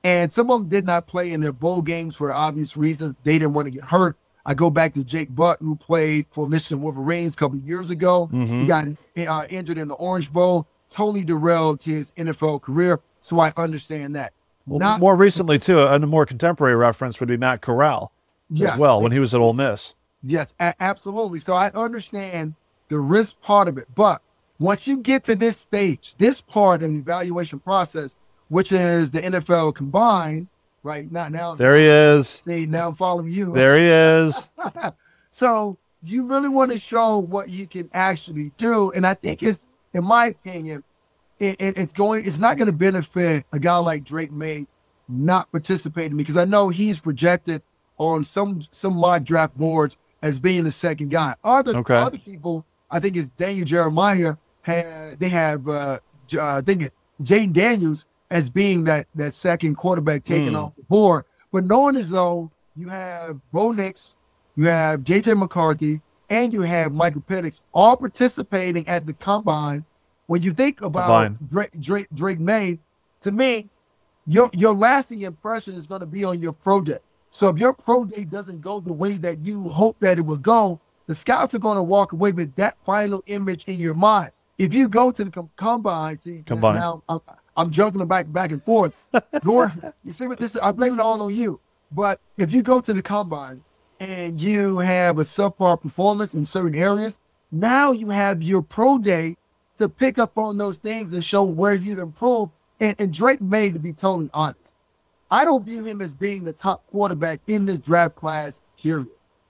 And 0.03 0.31
some 0.31 0.49
of 0.51 0.61
them 0.61 0.69
did 0.69 0.85
not 0.85 1.07
play 1.07 1.33
in 1.33 1.41
their 1.41 1.51
bowl 1.51 1.81
games 1.81 2.15
for 2.15 2.31
obvious 2.31 2.77
reasons. 2.77 3.15
They 3.23 3.39
didn't 3.39 3.53
want 3.53 3.65
to 3.65 3.71
get 3.71 3.83
hurt. 3.83 4.15
I 4.45 4.53
go 4.53 4.69
back 4.69 4.93
to 4.93 5.03
Jake 5.03 5.35
Butt, 5.35 5.59
who 5.59 5.75
played 5.75 6.27
for 6.31 6.47
Michigan 6.47 6.81
Wolverines 6.81 7.33
a 7.33 7.37
couple 7.37 7.57
years 7.57 7.89
ago. 7.89 8.29
Mm-hmm. 8.31 8.61
He 8.61 8.65
got 8.65 8.87
uh, 9.27 9.47
injured 9.49 9.77
in 9.77 9.89
the 9.89 9.95
Orange 9.95 10.31
Bowl, 10.31 10.67
totally 10.89 11.23
derailed 11.23 11.83
his 11.83 12.13
NFL 12.13 12.61
career. 12.61 13.01
So 13.19 13.39
I 13.41 13.51
understand 13.57 14.15
that. 14.15 14.31
Well, 14.67 14.79
not, 14.79 14.99
more 14.99 15.15
recently, 15.15 15.57
too, 15.57 15.79
and 15.85 16.03
a 16.03 16.07
more 16.07 16.25
contemporary 16.25 16.75
reference 16.75 17.19
would 17.19 17.29
be 17.29 17.37
Matt 17.37 17.61
Corral 17.61 18.11
yes, 18.49 18.73
as 18.73 18.79
well 18.79 19.01
when 19.01 19.13
he 19.13 19.19
was 19.19 19.33
at 19.33 19.39
Ole 19.39 19.53
Miss. 19.53 19.93
Yes, 20.21 20.53
a- 20.59 20.75
absolutely. 20.81 21.39
So 21.39 21.53
I 21.53 21.71
understand 21.71 22.55
the 22.89 22.99
risk 22.99 23.39
part 23.41 23.67
of 23.67 23.77
it. 23.77 23.87
But 23.95 24.21
once 24.59 24.85
you 24.85 24.97
get 24.97 25.23
to 25.25 25.35
this 25.35 25.57
stage, 25.57 26.15
this 26.17 26.41
part 26.41 26.83
of 26.83 26.91
the 26.91 26.97
evaluation 26.97 27.59
process, 27.59 28.15
which 28.49 28.71
is 28.71 29.11
the 29.11 29.21
NFL 29.21 29.75
combined, 29.75 30.47
right? 30.83 31.09
Not 31.11 31.31
now. 31.31 31.55
There 31.55 31.77
he 31.77 31.85
is. 31.85 32.27
See, 32.27 32.65
now 32.65 32.89
I'm 32.89 32.95
following 32.95 33.31
you. 33.31 33.53
There 33.53 33.77
he 33.77 33.85
is. 33.85 34.49
so 35.29 35.77
you 36.03 36.25
really 36.25 36.49
want 36.49 36.71
to 36.71 36.77
show 36.77 37.17
what 37.17 37.49
you 37.49 37.67
can 37.67 37.89
actually 37.93 38.51
do. 38.57 38.91
And 38.91 39.05
I 39.05 39.13
think 39.13 39.43
it's, 39.43 39.67
in 39.93 40.03
my 40.03 40.27
opinion, 40.27 40.83
it, 41.39 41.55
it, 41.59 41.77
it's 41.77 41.93
going, 41.93 42.25
it's 42.25 42.37
not 42.37 42.57
going 42.57 42.67
to 42.67 42.73
benefit 42.73 43.45
a 43.51 43.59
guy 43.59 43.77
like 43.77 44.03
Drake 44.03 44.31
Maye 44.31 44.67
not 45.07 45.51
participating 45.51 46.17
because 46.17 46.37
I 46.37 46.45
know 46.45 46.69
he's 46.69 46.99
projected 46.99 47.61
on 47.97 48.23
some 48.23 48.61
some 48.71 48.95
mock 48.95 49.23
draft 49.23 49.57
boards 49.57 49.97
as 50.21 50.39
being 50.39 50.63
the 50.63 50.71
second 50.71 51.09
guy. 51.09 51.35
Other 51.43 51.77
okay. 51.77 51.95
other 51.95 52.17
people, 52.17 52.65
I 52.89 52.99
think 52.99 53.17
it's 53.17 53.29
Daniel 53.29 53.65
Jeremiah. 53.65 54.35
Had 54.61 55.19
they 55.19 55.29
have 55.29 55.67
uh, 55.67 55.99
uh 56.33 56.57
I 56.57 56.61
think 56.61 56.91
Jayden 57.23 57.53
Daniels 57.53 58.05
as 58.29 58.49
being 58.49 58.83
that 58.85 59.07
that 59.15 59.33
second 59.33 59.75
quarterback 59.75 60.23
taken 60.23 60.53
mm. 60.53 60.63
off 60.63 60.75
the 60.75 60.83
board. 60.83 61.25
But 61.51 61.63
knowing 61.63 61.95
as 61.95 62.09
though 62.09 62.51
you 62.75 62.89
have 62.89 63.39
Bo 63.51 63.71
Nix, 63.71 64.15
you 64.55 64.65
have 64.65 65.01
JJ 65.01 65.37
McCarthy, 65.37 66.01
and 66.29 66.51
you 66.51 66.61
have 66.61 66.91
Michael 66.91 67.21
Penix 67.21 67.61
all 67.73 67.95
participating 67.95 68.87
at 68.87 69.05
the 69.05 69.13
combine. 69.13 69.85
When 70.27 70.41
you 70.41 70.53
think 70.53 70.81
about 70.81 71.07
Drake, 71.49 71.71
Drake, 71.79 72.07
Drake 72.13 72.39
Maye, 72.39 72.79
to 73.21 73.31
me, 73.31 73.69
your 74.27 74.49
your 74.53 74.75
lasting 74.75 75.21
impression 75.21 75.73
is 75.73 75.87
going 75.87 76.01
to 76.01 76.07
be 76.07 76.23
on 76.25 76.41
your 76.41 76.51
pro 76.53 76.81
day. 76.81 76.99
So 77.31 77.49
if 77.49 77.57
your 77.57 77.73
pro 77.73 78.05
day 78.05 78.23
doesn't 78.25 78.61
go 78.61 78.79
the 78.79 78.93
way 78.93 79.13
that 79.17 79.39
you 79.39 79.69
hope 79.69 79.97
that 80.01 80.17
it 80.17 80.25
will 80.25 80.37
go, 80.37 80.79
the 81.07 81.15
scouts 81.15 81.53
are 81.53 81.59
going 81.59 81.77
to 81.77 81.83
walk 81.83 82.11
away 82.11 82.31
with 82.33 82.53
that 82.55 82.77
final 82.85 83.23
image 83.27 83.65
in 83.65 83.79
your 83.79 83.93
mind. 83.93 84.31
If 84.57 84.73
you 84.73 84.89
go 84.89 85.11
to 85.11 85.23
the 85.23 85.31
com- 85.31 85.49
combine, 85.55 86.17
see, 86.17 86.43
combine. 86.45 86.75
now 86.75 87.03
I'm, 87.07 87.19
I'm 87.55 87.71
juggling 87.71 88.07
back 88.07 88.31
back 88.31 88.51
and 88.51 88.61
forth. 88.61 88.93
Nor, 89.43 89.71
you 90.03 90.11
see 90.11 90.27
what 90.27 90.39
this? 90.39 90.57
I 90.57 90.71
blame 90.73 90.95
it 90.95 90.99
all 90.99 91.21
on 91.21 91.33
you. 91.33 91.59
But 91.91 92.19
if 92.37 92.51
you 92.51 92.61
go 92.63 92.81
to 92.81 92.93
the 92.93 93.01
combine 93.01 93.63
and 94.01 94.41
you 94.41 94.79
have 94.79 95.19
a 95.19 95.23
subpar 95.23 95.79
performance 95.81 96.33
in 96.33 96.43
certain 96.43 96.75
areas, 96.75 97.17
now 97.49 97.93
you 97.93 98.09
have 98.09 98.41
your 98.43 98.61
pro 98.61 98.97
day 98.97 99.37
to 99.77 99.89
pick 99.89 100.17
up 100.17 100.37
on 100.37 100.57
those 100.57 100.77
things 100.77 101.13
and 101.13 101.23
show 101.23 101.43
where 101.43 101.73
you've 101.73 101.99
improved. 101.99 102.51
And, 102.79 102.95
and 102.99 103.13
Drake 103.13 103.41
Maye, 103.41 103.71
to 103.71 103.79
be 103.79 103.93
totally 103.93 104.29
honest, 104.33 104.75
I 105.31 105.45
don't 105.45 105.65
view 105.65 105.83
him 105.85 106.01
as 106.01 106.13
being 106.13 106.43
the 106.43 106.53
top 106.53 106.85
quarterback 106.87 107.41
in 107.47 107.65
this 107.65 107.79
draft 107.79 108.15
class, 108.15 108.61
period, 108.81 109.07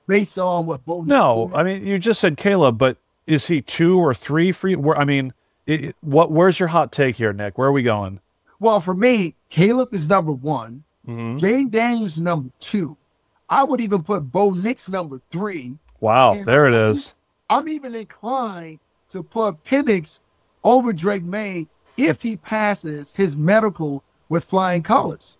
based 0.07 0.37
on 0.39 0.65
what 0.65 0.85
Bo. 0.85 1.01
No, 1.03 1.51
I 1.53 1.63
mean, 1.63 1.85
you 1.85 1.99
just 1.99 2.21
said 2.21 2.37
Caleb, 2.37 2.77
but 2.77 2.97
is 3.25 3.47
he 3.47 3.61
two 3.61 3.99
or 3.99 4.13
three 4.13 4.51
for 4.51 4.69
you? 4.69 4.93
I 4.93 5.03
mean, 5.03 5.33
it, 5.65 5.95
what? 6.01 6.31
Where's 6.31 6.59
your 6.59 6.69
hot 6.69 6.91
take 6.91 7.17
here, 7.17 7.33
Nick? 7.33 7.57
Where 7.57 7.67
are 7.67 7.73
we 7.73 7.83
going? 7.83 8.21
Well, 8.59 8.81
for 8.81 8.93
me, 8.93 9.35
Caleb 9.49 9.93
is 9.93 10.07
number 10.07 10.31
one. 10.31 10.83
Mm-hmm. 11.07 11.37
Jayden 11.37 11.71
Daniels 11.71 12.17
number 12.17 12.49
two. 12.59 12.97
I 13.49 13.63
would 13.63 13.79
even 13.79 14.03
put 14.03 14.31
Bo 14.31 14.51
Nix 14.51 14.89
number 14.89 15.21
three. 15.29 15.77
Wow, 15.99 16.41
there 16.43 16.67
it 16.67 16.73
is. 16.73 17.13
I'm 17.49 17.69
even 17.69 17.95
inclined 17.95 18.79
to 19.09 19.23
put 19.23 19.63
Penix 19.63 20.19
over 20.63 20.93
Drake 20.93 21.23
Maye 21.23 21.67
if 21.95 22.21
he 22.21 22.37
passes 22.37 23.13
his 23.13 23.35
medical 23.35 24.03
with 24.29 24.45
flying 24.45 24.83
colors. 24.83 25.37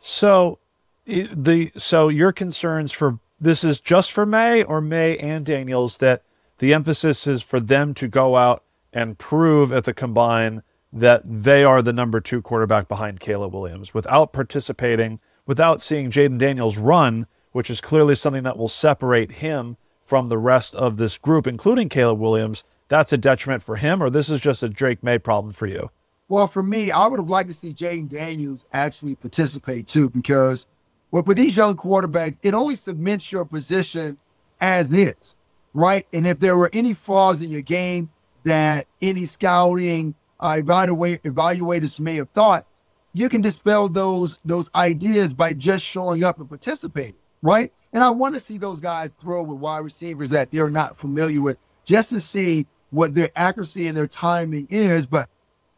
So, 0.00 0.58
the 1.06 1.72
so 1.76 2.08
your 2.08 2.32
concerns 2.32 2.92
for 2.92 3.18
this 3.40 3.64
is 3.64 3.80
just 3.80 4.12
for 4.12 4.26
Maye 4.26 4.62
or 4.62 4.80
Maye 4.80 5.18
and 5.18 5.44
Daniels 5.44 5.98
that 5.98 6.22
the 6.58 6.74
emphasis 6.74 7.26
is 7.26 7.42
for 7.42 7.58
them 7.58 7.94
to 7.94 8.06
go 8.06 8.36
out 8.36 8.64
and 8.92 9.18
prove 9.18 9.72
at 9.72 9.84
the 9.84 9.94
combine 9.94 10.62
that 10.92 11.22
they 11.24 11.64
are 11.64 11.82
the 11.82 11.92
number 11.92 12.20
two 12.20 12.42
quarterback 12.42 12.88
behind 12.88 13.20
Caleb 13.20 13.54
Williams 13.54 13.94
without 13.94 14.32
participating, 14.32 15.20
without 15.46 15.80
seeing 15.80 16.10
Jayden 16.10 16.38
Daniels 16.38 16.76
run, 16.78 17.26
which 17.52 17.70
is 17.70 17.80
clearly 17.80 18.14
something 18.14 18.42
that 18.42 18.58
will 18.58 18.68
separate 18.68 19.32
him 19.32 19.76
from 20.10 20.26
the 20.26 20.36
rest 20.36 20.74
of 20.74 20.96
this 20.96 21.16
group, 21.16 21.46
including 21.46 21.88
Caleb 21.88 22.18
Williams. 22.18 22.64
That's 22.88 23.12
a 23.12 23.16
detriment 23.16 23.62
for 23.62 23.76
him, 23.76 24.02
or 24.02 24.10
this 24.10 24.28
is 24.28 24.40
just 24.40 24.60
a 24.64 24.68
Drake 24.68 25.04
Maye 25.04 25.18
problem 25.18 25.52
for 25.52 25.68
you? 25.68 25.88
Well, 26.28 26.48
for 26.48 26.64
me, 26.64 26.90
I 26.90 27.06
would 27.06 27.20
have 27.20 27.28
liked 27.28 27.48
to 27.48 27.54
see 27.54 27.72
Jayden 27.72 28.08
Daniels 28.08 28.66
actually 28.72 29.14
participate 29.14 29.86
too, 29.86 30.10
because 30.10 30.66
with, 31.12 31.28
with 31.28 31.36
these 31.36 31.56
young 31.56 31.76
quarterbacks, 31.76 32.40
it 32.42 32.54
only 32.54 32.74
cements 32.74 33.30
your 33.30 33.44
position 33.44 34.18
as 34.60 34.92
is, 34.92 35.36
right? 35.74 36.04
And 36.12 36.26
if 36.26 36.40
there 36.40 36.56
were 36.56 36.70
any 36.72 36.92
flaws 36.92 37.40
in 37.40 37.48
your 37.48 37.62
game 37.62 38.10
that 38.42 38.88
any 39.00 39.26
scouting 39.26 40.16
uh, 40.40 40.56
evaluate, 40.58 41.22
evaluators 41.22 42.00
may 42.00 42.16
have 42.16 42.30
thought, 42.30 42.66
you 43.12 43.28
can 43.28 43.42
dispel 43.42 43.88
those 43.88 44.40
those 44.44 44.70
ideas 44.74 45.34
by 45.34 45.52
just 45.52 45.84
showing 45.84 46.24
up 46.24 46.40
and 46.40 46.48
participating, 46.48 47.19
right? 47.42 47.72
And 47.92 48.02
I 48.04 48.10
want 48.10 48.34
to 48.34 48.40
see 48.40 48.58
those 48.58 48.80
guys 48.80 49.12
throw 49.20 49.42
with 49.42 49.58
wide 49.58 49.78
receivers 49.78 50.30
that 50.30 50.50
they're 50.50 50.70
not 50.70 50.96
familiar 50.96 51.40
with 51.40 51.58
just 51.84 52.10
to 52.10 52.20
see 52.20 52.66
what 52.90 53.14
their 53.14 53.30
accuracy 53.34 53.86
and 53.86 53.96
their 53.96 54.06
timing 54.06 54.68
is. 54.70 55.06
But 55.06 55.28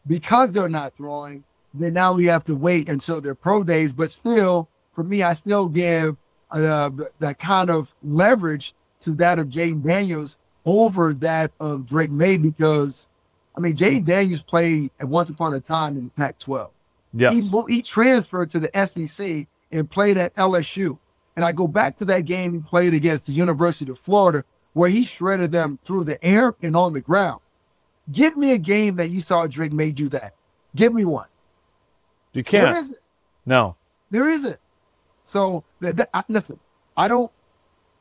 because 0.07 0.53
they're 0.53 0.69
not 0.69 0.95
throwing, 0.97 1.45
then 1.73 1.95
now 1.95 2.13
we 2.13 2.27
have 2.27 2.45
to 2.45 2.55
wait 2.55 2.89
until 2.89 3.21
their 3.21 3.35
pro 3.35 3.63
days. 3.63 3.93
But 3.93 4.11
still, 4.11 4.69
for 4.93 5.05
me, 5.05 5.23
I 5.23 5.33
still 5.35 5.69
give 5.69 6.17
uh, 6.51 6.91
that 7.19 7.39
kind 7.39 7.71
of 7.71 7.95
leverage 8.03 8.75
to 9.01 9.13
that 9.13 9.39
of 9.39 9.49
Jayden 9.49 9.83
Daniels 9.83 10.39
over 10.65 11.13
that 11.15 11.51
of 11.59 11.87
Drake 11.87 12.11
Maye 12.11 12.37
because, 12.37 13.09
I 13.57 13.61
mean, 13.61 13.75
Jayden 13.75 14.05
Daniels 14.05 14.43
played 14.43 14.91
at 15.01 15.09
once 15.09 15.31
upon 15.31 15.55
a 15.55 15.61
time 15.61 15.97
in 15.97 16.11
Pac 16.11 16.39
12. 16.39 16.71
Yes. 17.15 17.33
He, 17.35 17.63
he 17.69 17.83
transferred 17.83 18.51
to 18.51 18.61
the 18.61 18.87
SEC 18.87 19.47
and 19.71 19.91
played 19.91 20.19
at 20.19 20.35
LSU. 20.35 20.99
And 21.37 21.45
I 21.45 21.53
go 21.53 21.67
back 21.67 21.97
to 21.99 22.05
that 22.07 22.25
game 22.25 22.53
he 22.53 22.61
played 22.61 22.95
against 22.95 23.27
the 23.27 23.33
University 23.33 23.91
of 23.91 23.99
Florida, 23.99 24.45
where 24.75 24.91
he 24.91 25.05
shredded 25.05 25.53
them 25.53 25.79
through 25.85 26.05
the 26.05 26.23
air 26.25 26.55
and 26.63 26.77
on 26.77 26.93
the 26.93 27.01
ground. 27.01 27.41
Give 28.11 28.37
me 28.37 28.53
a 28.53 28.59
game 28.59 28.97
that 28.97 29.11
you 29.11 29.21
saw 29.21 29.47
Drake 29.47 29.73
Maye 29.73 29.93
do 29.93 30.09
that. 30.11 30.35
Give 30.75 30.93
me 30.93 31.05
one. 31.05 31.29
You 32.33 32.43
can't. 32.43 32.67
There 32.67 32.83
isn't. 32.83 32.99
No. 33.47 33.77
There 34.11 34.29
isn't. 34.29 34.59
So 35.25 35.65
th- 35.81 35.97
th- 35.97 36.09
I, 36.13 36.23
listen, 36.29 36.59
I 36.97 37.09
don't 37.09 37.31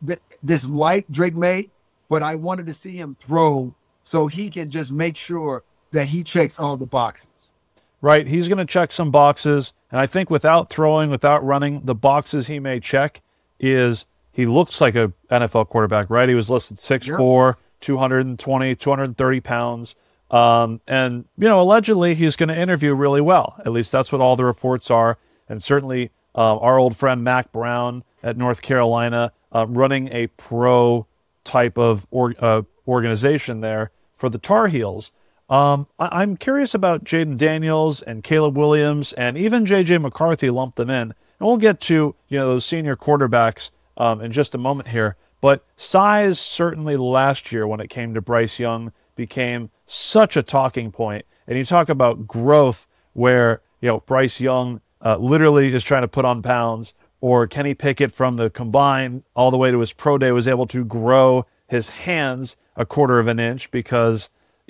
th- 0.05 0.19
dislike 0.43 1.05
Drake 1.09 1.35
Maye, 1.35 1.69
but 2.09 2.23
I 2.23 2.35
wanted 2.35 2.65
to 2.67 2.73
see 2.73 2.97
him 2.97 3.15
throw 3.19 3.73
so 4.03 4.27
he 4.27 4.49
can 4.49 4.69
just 4.69 4.91
make 4.91 5.15
sure 5.15 5.63
that 5.91 6.07
he 6.07 6.23
checks 6.23 6.59
all 6.59 6.77
the 6.77 6.85
boxes. 6.85 7.53
Right. 8.01 8.27
He's 8.27 8.47
going 8.47 8.57
to 8.57 8.65
check 8.65 8.91
some 8.91 9.11
boxes. 9.11 9.73
And 9.91 9.99
I 9.99 10.07
think 10.07 10.29
without 10.29 10.69
throwing, 10.69 11.09
without 11.09 11.43
running, 11.43 11.81
the 11.83 11.95
boxes 11.95 12.47
he 12.47 12.59
may 12.59 12.79
check 12.79 13.21
is 13.59 14.05
he 14.31 14.45
looks 14.45 14.79
like 14.79 14.95
a 14.95 15.11
NFL 15.29 15.69
quarterback, 15.69 16.09
right? 16.09 16.29
He 16.29 16.35
was 16.35 16.49
listed 16.49 16.77
6'4, 16.77 17.55
220, 17.81 18.75
230 18.75 19.39
pounds. 19.41 19.95
Um, 20.29 20.79
and, 20.87 21.25
you 21.37 21.49
know, 21.49 21.59
allegedly 21.59 22.15
he's 22.15 22.37
going 22.37 22.49
to 22.49 22.57
interview 22.57 22.93
really 22.95 23.19
well. 23.19 23.55
At 23.65 23.73
least 23.73 23.91
that's 23.91 24.11
what 24.11 24.21
all 24.21 24.37
the 24.37 24.45
reports 24.45 24.89
are. 24.89 25.17
And 25.49 25.61
certainly 25.61 26.11
uh, 26.33 26.57
our 26.57 26.79
old 26.79 26.95
friend 26.95 27.23
Mack 27.23 27.51
Brown 27.51 28.05
at 28.23 28.37
North 28.37 28.61
Carolina 28.61 29.33
uh, 29.53 29.67
running 29.67 30.07
a 30.13 30.27
pro 30.27 31.05
type 31.43 31.77
of 31.77 32.07
or, 32.11 32.33
uh, 32.39 32.61
organization 32.87 33.59
there 33.59 33.91
for 34.13 34.29
the 34.29 34.37
Tar 34.37 34.67
Heels. 34.67 35.11
Um, 35.51 35.87
I- 35.99 36.23
am 36.23 36.37
curious 36.37 36.73
about 36.73 37.03
Jayden 37.03 37.37
Daniels 37.37 38.01
and 38.01 38.23
Caleb 38.23 38.57
Williams 38.57 39.11
and 39.13 39.37
even 39.37 39.65
J.J. 39.65 39.97
McCarthy 39.97 40.49
lumped 40.49 40.77
them 40.77 40.89
in. 40.89 41.11
And 41.11 41.13
we'll 41.39 41.57
get 41.57 41.81
to, 41.81 42.15
you 42.29 42.39
know, 42.39 42.47
those 42.47 42.65
senior 42.65 42.95
quarterbacks 42.95 43.69
um, 43.97 44.21
in 44.21 44.31
just 44.31 44.55
a 44.55 44.57
moment 44.57 44.87
here. 44.87 45.17
But 45.41 45.65
size 45.75 46.39
certainly 46.39 46.95
last 46.95 47.51
year 47.51 47.67
when 47.67 47.81
it 47.81 47.89
came 47.89 48.13
to 48.13 48.21
Bryce 48.21 48.59
Young 48.59 48.93
became 49.17 49.71
such 49.85 50.37
a 50.37 50.43
talking 50.43 50.89
point. 50.89 51.25
And 51.47 51.57
you 51.57 51.65
talk 51.65 51.89
about 51.89 52.27
growth 52.27 52.87
where, 53.11 53.61
you 53.81 53.89
know, 53.89 53.99
Bryce 53.99 54.39
Young 54.39 54.79
uh, 55.03 55.17
literally 55.17 55.73
is 55.73 55.83
trying 55.83 56.03
to 56.03 56.07
put 56.07 56.23
on 56.23 56.41
pounds, 56.41 56.93
or 57.19 57.45
Kenny 57.45 57.73
Pickett 57.73 58.13
from 58.13 58.37
the 58.37 58.49
combine 58.49 59.23
all 59.35 59.51
the 59.51 59.57
way 59.57 59.69
to 59.69 59.79
his 59.79 59.91
pro 59.91 60.17
day 60.17 60.31
was 60.31 60.47
able 60.47 60.67
to 60.67 60.85
grow 60.85 61.45
his 61.67 61.89
hands 61.89 62.55
a 62.77 62.85
quarter 62.85 63.19
of 63.19 63.27
an 63.27 63.39
inch 63.39 63.69
because 63.69 64.29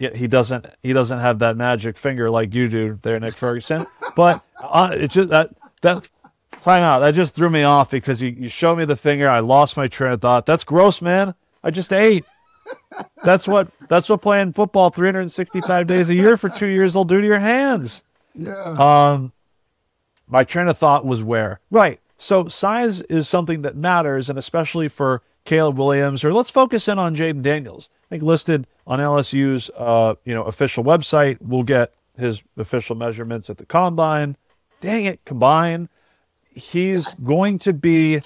he 0.10 0.28
doesn't 0.28 0.66
he 0.82 0.94
doesn't 0.94 1.20
have 1.20 1.40
that 1.40 1.58
magic 1.58 1.98
finger 1.98 2.30
like 2.30 2.54
you 2.54 2.68
do 2.68 3.00
there, 3.02 3.20
Nick 3.20 3.34
Ferguson. 3.34 3.86
But 4.16 4.44
uh, 4.62 4.90
it's 4.94 5.14
just 5.14 5.30
that 5.30 5.52
that 5.82 6.10
time 6.62 6.84
out 6.84 7.00
that 7.00 7.14
just 7.14 7.34
threw 7.36 7.50
me 7.50 7.64
off 7.64 7.90
because 7.92 8.22
you, 8.22 8.30
you 8.30 8.50
showed 8.50 8.78
me 8.78 8.86
the 8.86 8.96
finger. 8.96 9.30
I 9.30 9.40
lost 9.40 9.78
my 9.78 9.88
train 9.88 10.14
of 10.14 10.22
thought. 10.22 10.46
That's 10.46 10.64
gross, 10.64 11.02
man. 11.02 11.34
I 11.64 11.72
just 11.72 11.94
ate. 11.94 12.26
That's 13.24 13.48
what 13.48 13.70
that's 13.88 14.10
what 14.10 14.22
playing 14.22 14.54
football 14.54 14.90
365 14.90 15.88
days 15.88 16.10
a 16.10 16.14
year 16.14 16.38
for 16.38 16.50
two 16.50 16.68
years 16.68 16.96
will 16.96 17.06
do 17.06 17.22
to 17.22 17.28
your 17.28 17.40
hands. 17.40 18.04
Yeah. 18.36 18.54
Um, 18.54 19.34
my 20.28 20.44
train 20.44 20.68
of 20.68 20.78
thought 20.78 21.06
was 21.06 21.24
where 21.24 21.60
right. 21.70 22.00
So 22.18 22.48
size 22.48 23.02
is 23.02 23.28
something 23.28 23.64
that 23.64 23.76
matters, 23.76 24.30
and 24.30 24.38
especially 24.38 24.88
for 24.88 25.24
Caleb 25.46 25.78
Williams, 25.78 26.24
or 26.24 26.34
let's 26.34 26.50
focus 26.50 26.88
in 26.88 27.00
on 27.00 27.16
Jayden 27.16 27.42
Daniels. 27.42 27.90
I 28.06 28.08
think 28.10 28.24
listed 28.24 28.68
on 28.86 29.00
LSU's 29.00 29.70
uh, 29.78 30.16
you 30.26 30.34
know 30.34 30.44
official 30.44 30.84
website. 30.84 31.38
We'll 31.42 31.64
get 31.64 31.94
his 32.18 32.44
official 32.58 32.96
measurements 32.96 33.50
at 33.50 33.58
the 33.58 33.66
combine. 33.66 34.38
Dang 34.80 35.06
it, 35.06 35.24
combine. 35.26 35.90
He's 36.54 37.14
going 37.16 37.60
to 37.60 37.74
be 37.74 38.22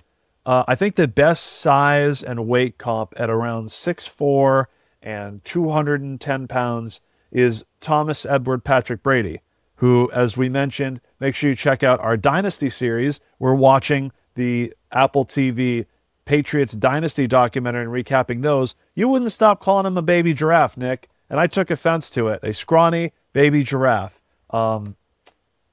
uh, 0.45 0.63
I 0.67 0.75
think 0.75 0.95
the 0.95 1.07
best 1.07 1.43
size 1.43 2.21
and 2.21 2.47
weight 2.47 2.77
comp 2.77 3.13
at 3.17 3.29
around 3.29 3.69
6'4 3.69 4.65
and 5.01 5.43
210 5.43 6.47
pounds 6.47 7.01
is 7.31 7.65
Thomas 7.81 8.25
Edward 8.25 8.63
Patrick 8.63 9.01
Brady, 9.01 9.41
who, 9.77 10.09
as 10.13 10.37
we 10.37 10.47
mentioned, 10.47 11.01
make 11.19 11.35
sure 11.35 11.49
you 11.49 11.55
check 11.55 11.83
out 11.83 11.99
our 11.99 12.15
Dynasty 12.15 12.69
series. 12.69 13.19
We're 13.39 13.55
watching 13.55 14.11
the 14.35 14.73
Apple 14.91 15.25
TV 15.25 15.87
Patriots 16.25 16.73
Dynasty 16.73 17.27
documentary 17.27 17.83
and 17.83 17.91
recapping 17.91 18.41
those. 18.41 18.75
You 18.95 19.07
wouldn't 19.07 19.31
stop 19.31 19.61
calling 19.61 19.85
him 19.85 19.97
a 19.97 20.01
baby 20.01 20.33
giraffe, 20.33 20.77
Nick, 20.77 21.07
and 21.29 21.39
I 21.39 21.47
took 21.47 21.69
offense 21.69 22.09
to 22.11 22.27
it. 22.27 22.39
A 22.43 22.53
scrawny 22.53 23.13
baby 23.33 23.63
giraffe. 23.63 24.21
Um, 24.49 24.95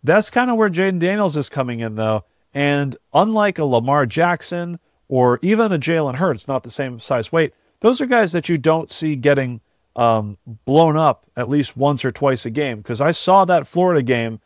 that's 0.02 0.30
kind 0.30 0.50
of 0.50 0.56
where 0.56 0.70
Jayden 0.70 0.98
Daniels 0.98 1.36
is 1.36 1.48
coming 1.48 1.80
in, 1.80 1.94
though. 1.94 2.24
And 2.54 2.96
unlike 3.14 3.58
a 3.58 3.64
Lamar 3.64 4.06
Jackson 4.06 4.78
or 5.08 5.38
even 5.42 5.72
a 5.72 5.78
Jalen 5.78 6.16
Hurts, 6.16 6.48
not 6.48 6.62
the 6.62 6.70
same 6.70 7.00
size 7.00 7.32
weight, 7.32 7.54
those 7.80 8.00
are 8.00 8.06
guys 8.06 8.32
that 8.32 8.48
you 8.48 8.58
don't 8.58 8.90
see 8.90 9.16
getting 9.16 9.60
um, 9.96 10.38
blown 10.64 10.96
up 10.96 11.26
at 11.36 11.48
least 11.48 11.76
once 11.76 12.04
or 12.04 12.12
twice 12.12 12.44
a 12.46 12.50
game. 12.50 12.78
Because 12.78 13.00
I 13.00 13.10
saw 13.10 13.44
that 13.44 13.66
Florida 13.66 14.02
game, 14.02 14.40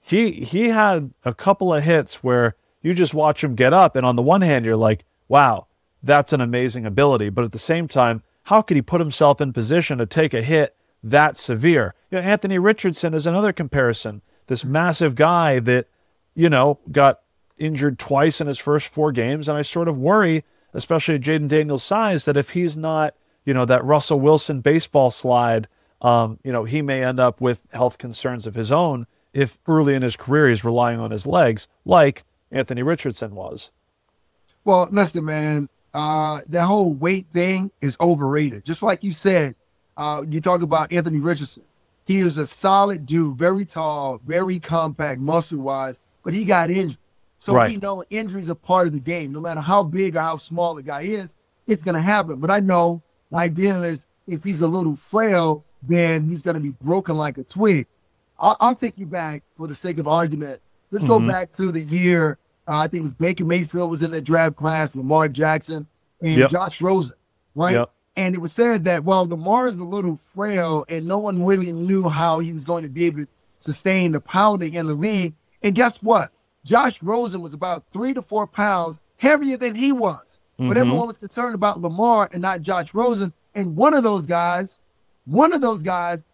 he 0.00 0.32
he 0.32 0.68
had 0.68 1.12
a 1.24 1.34
couple 1.34 1.72
of 1.72 1.84
hits 1.84 2.22
where 2.24 2.56
you 2.82 2.94
just 2.94 3.14
watch 3.14 3.44
him 3.44 3.54
get 3.54 3.72
up, 3.72 3.94
and 3.94 4.04
on 4.04 4.16
the 4.16 4.22
one 4.22 4.40
hand 4.40 4.64
you're 4.64 4.76
like, 4.76 5.04
wow, 5.32 5.66
that's 6.02 6.34
an 6.34 6.42
amazing 6.42 6.84
ability, 6.84 7.30
but 7.30 7.42
at 7.42 7.52
the 7.52 7.58
same 7.58 7.88
time, 7.88 8.22
how 8.44 8.60
could 8.60 8.76
he 8.76 8.82
put 8.82 9.00
himself 9.00 9.40
in 9.40 9.50
position 9.50 9.96
to 9.96 10.04
take 10.04 10.34
a 10.34 10.42
hit 10.42 10.76
that 11.02 11.38
severe? 11.38 11.94
You 12.10 12.18
know, 12.18 12.24
Anthony 12.24 12.58
Richardson 12.58 13.14
is 13.14 13.26
another 13.26 13.50
comparison. 13.50 14.20
This 14.48 14.62
massive 14.62 15.14
guy 15.14 15.58
that 15.60 15.86
you 16.34 16.50
know 16.50 16.80
got 16.90 17.20
injured 17.56 17.98
twice 17.98 18.42
in 18.42 18.46
his 18.46 18.58
first 18.58 18.88
four 18.88 19.10
games. 19.10 19.48
And 19.48 19.56
I 19.56 19.62
sort 19.62 19.88
of 19.88 19.96
worry, 19.96 20.44
especially 20.74 21.14
at 21.14 21.22
Jayden 21.22 21.48
Daniels' 21.48 21.82
size, 21.82 22.26
that 22.26 22.36
if 22.36 22.50
he's 22.50 22.76
not, 22.76 23.14
you 23.46 23.54
know, 23.54 23.64
that 23.64 23.82
Russell 23.82 24.20
Wilson 24.20 24.60
baseball 24.60 25.10
slide, 25.10 25.66
um, 26.02 26.38
you 26.44 26.52
know, 26.52 26.64
he 26.64 26.82
may 26.82 27.02
end 27.02 27.18
up 27.18 27.40
with 27.40 27.62
health 27.72 27.96
concerns 27.96 28.46
of 28.46 28.54
his 28.54 28.70
own 28.70 29.06
if 29.32 29.58
early 29.66 29.94
in 29.94 30.02
his 30.02 30.14
career 30.14 30.50
he's 30.50 30.62
relying 30.62 31.00
on 31.00 31.10
his 31.10 31.24
legs, 31.24 31.68
like 31.86 32.24
Anthony 32.50 32.82
Richardson 32.82 33.34
was. 33.34 33.70
Well, 34.64 34.88
listen, 34.90 35.24
man, 35.24 35.68
uh, 35.94 36.40
that 36.48 36.64
whole 36.64 36.92
weight 36.92 37.26
thing 37.32 37.70
is 37.80 37.96
overrated. 38.00 38.64
Just 38.64 38.82
like 38.82 39.02
you 39.02 39.12
said, 39.12 39.54
uh, 39.96 40.22
you 40.28 40.40
talk 40.40 40.62
about 40.62 40.92
Anthony 40.92 41.18
Richardson. 41.18 41.64
He 42.06 42.18
is 42.18 42.38
a 42.38 42.46
solid 42.46 43.06
dude, 43.06 43.36
very 43.36 43.64
tall, 43.64 44.20
very 44.26 44.58
compact, 44.58 45.20
muscle 45.20 45.58
wise, 45.58 45.98
but 46.24 46.34
he 46.34 46.44
got 46.44 46.70
injured. 46.70 46.98
So 47.38 47.54
right. 47.54 47.70
we 47.70 47.76
know 47.76 48.04
injuries 48.10 48.50
are 48.50 48.54
part 48.54 48.86
of 48.86 48.92
the 48.92 49.00
game. 49.00 49.32
No 49.32 49.40
matter 49.40 49.60
how 49.60 49.82
big 49.82 50.16
or 50.16 50.20
how 50.20 50.36
small 50.36 50.74
the 50.74 50.82
guy 50.82 51.02
is, 51.02 51.34
it's 51.66 51.82
going 51.82 51.94
to 51.94 52.00
happen. 52.00 52.36
But 52.36 52.50
I 52.50 52.60
know 52.60 53.02
my 53.30 53.44
idea 53.44 53.80
is 53.80 54.06
if 54.26 54.44
he's 54.44 54.62
a 54.62 54.68
little 54.68 54.96
frail, 54.96 55.64
then 55.82 56.28
he's 56.28 56.42
going 56.42 56.54
to 56.54 56.60
be 56.60 56.70
broken 56.82 57.16
like 57.16 57.38
a 57.38 57.42
twig. 57.44 57.86
I'll, 58.38 58.56
I'll, 58.60 58.74
take 58.74 58.96
you 58.96 59.06
back 59.06 59.42
for 59.56 59.66
the 59.66 59.74
sake 59.74 59.98
of 59.98 60.08
argument. 60.08 60.60
Let's 60.90 61.04
mm-hmm. 61.04 61.26
go 61.26 61.32
back 61.32 61.50
to 61.52 61.72
the 61.72 61.80
year. 61.80 62.38
Uh, 62.72 62.78
I 62.78 62.86
think 62.86 63.00
it 63.00 63.04
was 63.04 63.14
Baker 63.14 63.44
Mayfield 63.44 63.90
was 63.90 64.02
in 64.02 64.12
the 64.12 64.22
draft 64.22 64.56
class, 64.56 64.96
Lamar 64.96 65.28
Jackson, 65.28 65.86
and 66.22 66.38
yep. 66.38 66.50
Josh 66.50 66.80
Rosen, 66.80 67.16
right? 67.54 67.74
Yep. 67.74 67.90
And 68.16 68.34
it 68.34 68.38
was 68.38 68.52
said 68.52 68.86
that, 68.86 69.04
well, 69.04 69.28
Lamar 69.28 69.66
is 69.66 69.78
a 69.78 69.84
little 69.84 70.16
frail 70.16 70.86
and 70.88 71.06
no 71.06 71.18
one 71.18 71.44
really 71.44 71.70
knew 71.70 72.08
how 72.08 72.38
he 72.38 72.50
was 72.50 72.64
going 72.64 72.82
to 72.82 72.88
be 72.88 73.04
able 73.04 73.24
to 73.24 73.28
sustain 73.58 74.12
the 74.12 74.20
pounding 74.20 74.72
in 74.72 74.86
the 74.86 74.94
league. 74.94 75.34
And 75.62 75.74
guess 75.74 75.98
what? 76.02 76.32
Josh 76.64 77.02
Rosen 77.02 77.42
was 77.42 77.52
about 77.52 77.84
three 77.92 78.14
to 78.14 78.22
four 78.22 78.46
pounds 78.46 79.00
heavier 79.18 79.58
than 79.58 79.74
he 79.74 79.92
was. 79.92 80.40
Mm-hmm. 80.58 80.68
But 80.68 80.78
everyone 80.78 81.08
was 81.08 81.18
concerned 81.18 81.54
about 81.54 81.82
Lamar 81.82 82.30
and 82.32 82.40
not 82.40 82.62
Josh 82.62 82.94
Rosen. 82.94 83.34
And 83.54 83.76
one 83.76 83.92
of 83.92 84.02
those 84.02 84.24
guys, 84.24 84.78
one 85.26 85.52
of 85.52 85.60
those 85.60 85.82
guys 85.82 86.24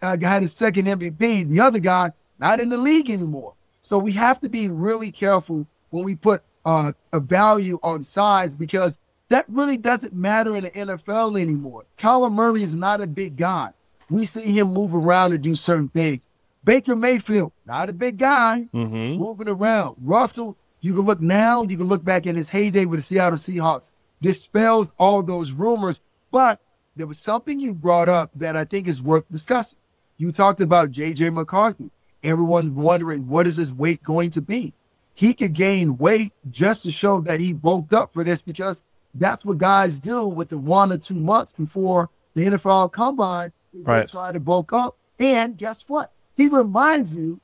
uh, 0.00 0.16
had 0.20 0.42
his 0.42 0.52
second 0.52 0.86
MVP. 0.86 1.48
The 1.48 1.58
other 1.60 1.80
guy, 1.80 2.12
not 2.38 2.60
in 2.60 2.68
the 2.68 2.78
league 2.78 3.10
anymore. 3.10 3.54
So 3.82 3.98
we 3.98 4.12
have 4.12 4.40
to 4.42 4.48
be 4.48 4.68
really 4.68 5.10
careful 5.10 5.66
when 5.90 6.04
we 6.04 6.14
put 6.14 6.42
uh, 6.64 6.92
a 7.12 7.20
value 7.20 7.78
on 7.82 8.02
size 8.02 8.54
because 8.54 8.98
that 9.28 9.44
really 9.48 9.76
doesn't 9.76 10.14
matter 10.14 10.56
in 10.56 10.64
the 10.64 10.70
NFL 10.70 11.40
anymore. 11.40 11.84
Kyler 11.98 12.32
Murray 12.32 12.62
is 12.62 12.74
not 12.74 13.00
a 13.00 13.06
big 13.06 13.36
guy. 13.36 13.70
We 14.10 14.24
see 14.24 14.52
him 14.52 14.72
move 14.72 14.94
around 14.94 15.32
and 15.32 15.42
do 15.42 15.54
certain 15.54 15.88
things. 15.88 16.28
Baker 16.64 16.96
Mayfield, 16.96 17.52
not 17.66 17.88
a 17.88 17.92
big 17.92 18.18
guy, 18.18 18.68
mm-hmm. 18.74 19.18
moving 19.18 19.48
around. 19.48 19.96
Russell 20.02 20.56
You 20.80 20.94
can 20.94 21.04
look 21.04 21.20
now, 21.20 21.62
you 21.62 21.76
can 21.76 21.88
look 21.88 22.04
back 22.04 22.26
in 22.26 22.36
his 22.36 22.50
heyday 22.50 22.84
with 22.84 23.00
the 23.00 23.04
Seattle 23.04 23.38
Seahawks, 23.38 23.90
dispels 24.20 24.92
all 24.98 25.22
those 25.22 25.52
rumors. 25.52 26.00
But 26.30 26.60
there 26.96 27.06
was 27.06 27.18
something 27.18 27.60
you 27.60 27.74
brought 27.74 28.08
up 28.08 28.30
that 28.34 28.56
I 28.56 28.64
think 28.64 28.88
is 28.88 29.00
worth 29.00 29.24
discussing. 29.30 29.78
You 30.16 30.32
talked 30.32 30.60
about 30.60 30.90
JJ 30.90 31.32
McCarthy. 31.32 31.90
Everyone's 32.22 32.72
wondering 32.72 33.28
what 33.28 33.46
is 33.46 33.56
his 33.56 33.72
weight 33.72 34.02
going 34.02 34.30
to 34.32 34.42
be. 34.42 34.74
He 35.18 35.34
could 35.34 35.52
gain 35.52 35.98
weight 35.98 36.32
just 36.48 36.84
to 36.84 36.92
show 36.92 37.20
that 37.22 37.40
he 37.40 37.52
bulked 37.52 37.92
up 37.92 38.12
for 38.12 38.22
this 38.22 38.40
because 38.40 38.84
that's 39.12 39.44
what 39.44 39.58
guys 39.58 39.98
do 39.98 40.24
with 40.24 40.48
the 40.48 40.58
one 40.58 40.92
or 40.92 40.96
two 40.96 41.16
months 41.16 41.52
before 41.52 42.08
the 42.34 42.44
NFL 42.44 42.92
combine. 42.92 43.50
Right. 43.82 44.02
They 44.02 44.06
try 44.06 44.30
to 44.30 44.38
bulk 44.38 44.72
up. 44.72 44.96
And 45.18 45.58
guess 45.58 45.82
what? 45.88 46.12
He 46.36 46.46
reminds 46.46 47.16
you 47.16 47.40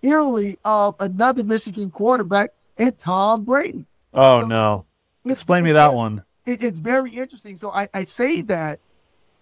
eerily 0.00 0.60
of 0.64 0.94
another 1.00 1.42
Michigan 1.42 1.90
quarterback 1.90 2.50
and 2.76 2.96
Tom 2.96 3.44
Brady. 3.44 3.84
Oh, 4.14 4.42
so 4.42 4.46
no. 4.46 4.86
Explain 5.24 5.64
me 5.64 5.72
that 5.72 5.94
one. 5.94 6.22
It, 6.46 6.62
it's 6.62 6.78
very 6.78 7.10
interesting. 7.10 7.56
So 7.56 7.72
I, 7.72 7.88
I 7.92 8.04
say 8.04 8.42
that 8.42 8.78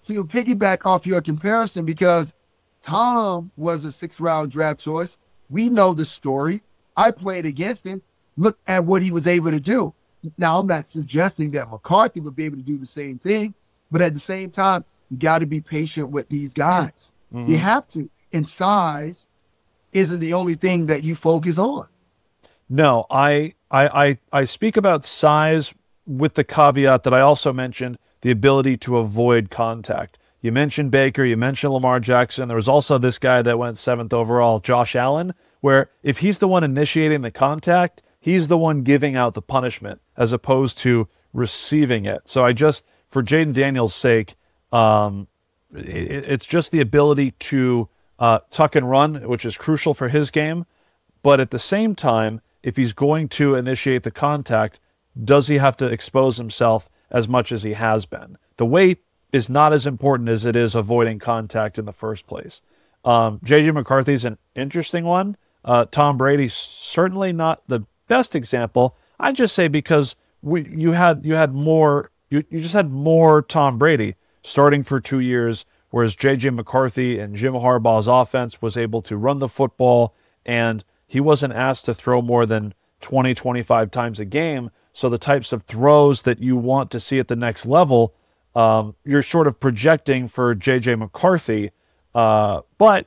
to 0.05 0.25
piggyback 0.25 0.87
off 0.87 1.07
your 1.07 1.21
comparison 1.21 1.85
because 1.85 2.33
Tom 2.81 3.51
was 3.55 3.85
a 3.85 3.93
six 3.93 4.19
round 4.19 4.51
draft 4.51 4.81
choice. 4.81 5.19
We 5.51 5.69
know 5.69 5.93
the 5.93 6.07
story. 6.07 6.63
I 6.97 7.11
played 7.11 7.47
against 7.47 7.85
him. 7.85 8.03
Look 8.37 8.59
at 8.67 8.85
what 8.85 9.03
he 9.03 9.11
was 9.11 9.27
able 9.27 9.51
to 9.51 9.61
do. 9.61 9.95
Now, 10.37 10.59
I'm 10.59 10.67
not 10.67 10.89
suggesting 10.89 11.53
that 11.53 11.71
McCarthy 11.71 12.21
would 12.21 12.37
be 12.37 12.45
able 12.45 12.57
to 12.57 12.63
do 12.63 12.79
the 12.79 12.87
same 12.87 13.19
thing, 13.19 13.55
but 13.91 14.03
at 14.03 14.15
the 14.15 14.21
same 14.21 14.51
time, 14.51 14.85
you 15.11 15.17
got 15.17 15.39
to 15.39 15.47
be 15.47 15.61
patient 15.61 16.11
with 16.11 16.29
these 16.29 16.53
guys. 16.53 17.13
Mm-hmm. 17.33 17.53
You 17.53 17.59
have 17.59 17.87
to. 17.89 18.11
And 18.33 18.47
size 18.47 19.29
isn't 19.93 20.21
the 20.21 20.35
only 20.35 20.55
thing 20.55 20.87
that 20.87 21.05
you 21.05 21.15
focus 21.15 21.59
on. 21.59 21.87
No, 22.69 23.07
I, 23.11 23.55
I, 23.71 24.07
I, 24.07 24.19
I 24.33 24.45
speak 24.45 24.77
about 24.77 25.05
size 25.05 25.73
with 26.07 26.35
the 26.35 26.45
caveat 26.45 27.05
that 27.05 27.15
I 27.15 27.21
also 27.21 27.53
mentioned 27.53 27.99
the 28.23 28.31
ability 28.31 28.77
to 28.79 28.99
avoid 28.99 29.51
contact. 29.51 30.19
You 30.47 30.53
mentioned 30.53 30.93
Baker, 30.93 31.25
you 31.25 31.37
mentioned 31.37 31.73
Lamar 31.73 31.99
Jackson. 31.99 32.47
There 32.47 32.57
was 32.57 32.69
also 32.69 32.99
this 32.99 33.19
guy 33.19 33.43
that 33.43 33.59
went 33.59 33.79
seventh 33.79 34.13
overall, 34.13 34.61
Josh 34.61 34.95
Allen, 34.95 35.35
where 35.61 35.91
if 36.05 36.19
he's 36.19 36.39
the 36.39 36.47
one 36.47 36.63
initiating 36.63 37.23
the 37.23 37.33
contact, 37.33 38.01
he's 38.21 38.47
the 38.47 38.57
one 38.57 38.85
giving 38.85 39.17
out 39.17 39.35
the 39.35 39.43
punishment 39.43 40.01
as 40.17 40.33
opposed 40.33 40.79
to 40.79 41.09
receiving 41.33 42.05
it. 42.05 42.29
So 42.29 42.45
I 42.45 42.53
just, 42.53 42.85
for 43.09 43.25
Jayden 43.25 43.55
Daniels' 43.55 43.97
sake, 43.97 44.37
um, 44.71 45.27
it, 45.75 46.29
it's 46.29 46.47
just 46.47 46.71
the 46.71 46.81
ability 46.81 47.33
to 47.33 47.89
uh, 48.21 48.39
tuck 48.49 48.77
and 48.77 48.89
run, 48.89 49.27
which 49.29 49.45
is 49.45 49.57
crucial 49.57 49.95
for 49.95 50.11
his 50.11 50.31
game. 50.31 50.65
But 51.25 51.41
at 51.41 51.51
the 51.51 51.59
same 51.59 51.97
time, 51.97 52.41
if 52.63 52.77
he's 52.77 52.93
going 52.93 53.31
to 53.31 53.57
initiate 53.57 54.05
the 54.05 54.13
contact, 54.13 54.79
does 55.25 55.49
he 55.49 55.59
have 55.59 55.77
to 55.79 55.87
expose 55.87 56.37
himself 56.37 56.89
as 57.11 57.27
much 57.27 57.51
as 57.51 57.65
he 57.65 57.73
has 57.73 58.07
been? 58.07 58.39
The 58.59 58.67
weight 58.67 59.03
is 59.33 59.49
not 59.49 59.73
as 59.73 59.87
important 59.87 60.29
as 60.29 60.45
it 60.45 60.57
is 60.57 60.75
avoiding 60.75 61.19
contact 61.19 61.79
in 61.79 61.85
the 61.85 61.93
first 61.93 62.27
place. 62.27 62.61
Um, 63.05 63.39
JJ 63.41 63.75
McCarthy's 63.75 64.25
an 64.25 64.39
interesting 64.55 65.05
one. 65.05 65.37
Uh, 65.65 65.85
Tom 65.87 66.17
Brady 66.17 66.49
certainly 66.49 67.33
not 67.33 67.63
the 67.67 67.81
best 68.09 68.35
example. 68.35 68.97
I 69.19 69.33
just 69.33 69.55
say 69.55 69.69
because 69.69 70.17
we 70.43 70.69
you 70.69 70.93
had 70.93 71.25
you 71.25 71.35
had 71.35 71.55
more 71.55 72.11
you, 72.31 72.45
you 72.51 72.61
just 72.61 72.75
had 72.75 72.91
more 72.91 73.43
Tom 73.43 73.79
Brady 73.79 74.15
starting 74.43 74.85
for 74.85 75.01
two 75.01 75.21
years, 75.21 75.65
whereas 75.91 76.17
JJ 76.17 76.55
McCarthy 76.55 77.19
and 77.19 77.37
Jim 77.37 77.55
Harbaugh's 77.55 78.09
offense 78.09 78.63
was 78.63 78.77
able 78.77 79.03
to 79.03 79.17
run 79.17 79.39
the 79.39 79.49
football 79.49 80.15
and 80.45 80.85
he 81.07 81.21
wasn't 81.21 81.53
asked 81.53 81.85
to 81.85 81.95
throw 81.95 82.21
more 82.21 82.47
than 82.47 82.75
20, 83.01 83.35
25 83.35 83.91
times 83.91 84.21
a 84.21 84.25
game. 84.25 84.71
So 84.93 85.09
the 85.09 85.19
types 85.19 85.53
of 85.53 85.63
throws 85.63 86.23
that 86.23 86.41
you 86.41 86.57
want 86.57 86.91
to 86.93 87.01
see 87.01 87.19
at 87.19 87.29
the 87.29 87.37
next 87.37 87.67
level 87.67 88.15
um, 88.57 88.95
you're 89.05 89.23
sort 89.23 89.47
of 89.47 89.61
projecting 89.61 90.27
for 90.27 90.55
JJ 90.57 90.99
McCarthy. 90.99 91.71
Uh, 92.15 92.63
but 92.79 93.07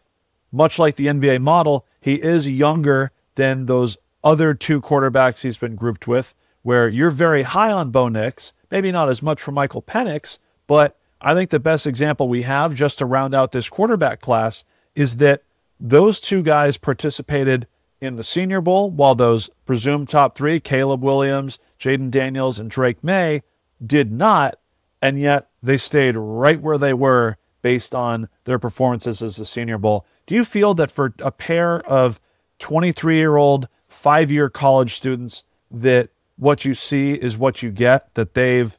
much 0.52 0.78
like 0.78 0.96
the 0.96 1.08
NBA 1.08 1.42
model, 1.42 1.86
he 2.00 2.16
is 2.16 2.48
younger 2.48 3.12
than 3.34 3.66
those 3.66 3.98
other 4.24 4.54
two 4.54 4.80
quarterbacks 4.80 5.42
he's 5.42 5.58
been 5.58 5.76
grouped 5.76 6.08
with, 6.08 6.36
where 6.62 6.88
you're 6.88 7.10
very 7.10 7.42
high 7.42 7.72
on 7.72 7.90
Bo 7.90 8.10
Nix, 8.10 8.54
maybe 8.70 8.92
not 8.92 9.10
as 9.10 9.24
much 9.24 9.42
for 9.42 9.52
Michael 9.52 9.82
Penix, 9.82 10.38
but 10.68 10.98
I 11.20 11.34
think 11.34 11.50
the 11.50 11.60
best 11.60 11.88
example 11.88 12.30
we 12.30 12.44
have 12.44 12.76
just 12.76 13.00
to 13.00 13.06
round 13.06 13.34
out 13.34 13.52
this 13.52 13.70
quarterback 13.70 14.22
class 14.22 14.64
is 14.96 15.18
that 15.18 15.42
those 15.80 16.20
two 16.20 16.44
guys 16.44 16.78
participated 16.78 17.66
in 18.00 18.18
the 18.18 18.24
Senior 18.24 18.62
Bowl, 18.62 18.92
while 18.92 19.16
those 19.16 19.50
presumed 19.66 20.10
top 20.10 20.38
three, 20.38 20.60
Caleb 20.60 21.02
Williams, 21.02 21.58
Jayden 21.80 22.12
Daniels, 22.12 22.60
and 22.60 22.70
Drake 22.70 23.04
Maye, 23.04 23.42
did 23.86 24.12
not 24.12 24.59
and 25.02 25.20
yet 25.20 25.50
they 25.62 25.78
stayed 25.78 26.16
right 26.16 26.62
where 26.62 26.78
they 26.78 26.94
were 26.94 27.38
based 27.62 27.94
on 27.94 28.30
their 28.46 28.60
performances 28.60 29.22
as 29.22 29.40
a 29.40 29.46
Senior 29.46 29.78
Bowl. 29.78 30.06
Do 30.26 30.36
you 30.36 30.46
feel 30.46 30.74
that 30.76 30.92
for 30.92 31.14
a 31.20 31.32
pair 31.32 31.82
of 31.82 32.20
23 32.60 33.16
year 33.16 33.36
old, 33.36 33.68
five 33.88 34.32
year 34.32 34.50
college 34.50 34.96
students, 34.96 35.44
that 35.72 36.10
what 36.38 36.66
you 36.66 36.74
see 36.74 37.14
is 37.14 37.38
what 37.38 37.62
you 37.62 37.72
get, 37.72 38.14
that 38.16 38.34
they've 38.34 38.78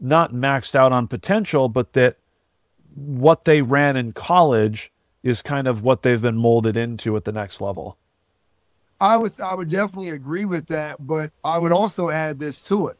not 0.00 0.32
maxed 0.32 0.74
out 0.74 0.92
on 0.92 1.06
potential, 1.06 1.68
but 1.68 1.92
that 1.92 2.16
what 2.94 3.44
they 3.44 3.62
ran 3.62 3.96
in 3.96 4.12
college 4.12 4.92
is 5.22 5.42
kind 5.42 5.66
of 5.66 5.82
what 5.82 6.02
they've 6.02 6.22
been 6.22 6.36
molded 6.36 6.76
into 6.76 7.16
at 7.16 7.24
the 7.24 7.32
next 7.32 7.60
level? 7.60 7.96
I 9.00 9.16
would 9.16 9.40
I 9.40 9.54
would 9.54 9.70
definitely 9.70 10.10
agree 10.10 10.44
with 10.44 10.66
that, 10.68 11.06
but 11.06 11.30
I 11.44 11.58
would 11.58 11.70
also 11.70 12.10
add 12.10 12.40
this 12.40 12.60
to 12.62 12.88
it 12.88 12.96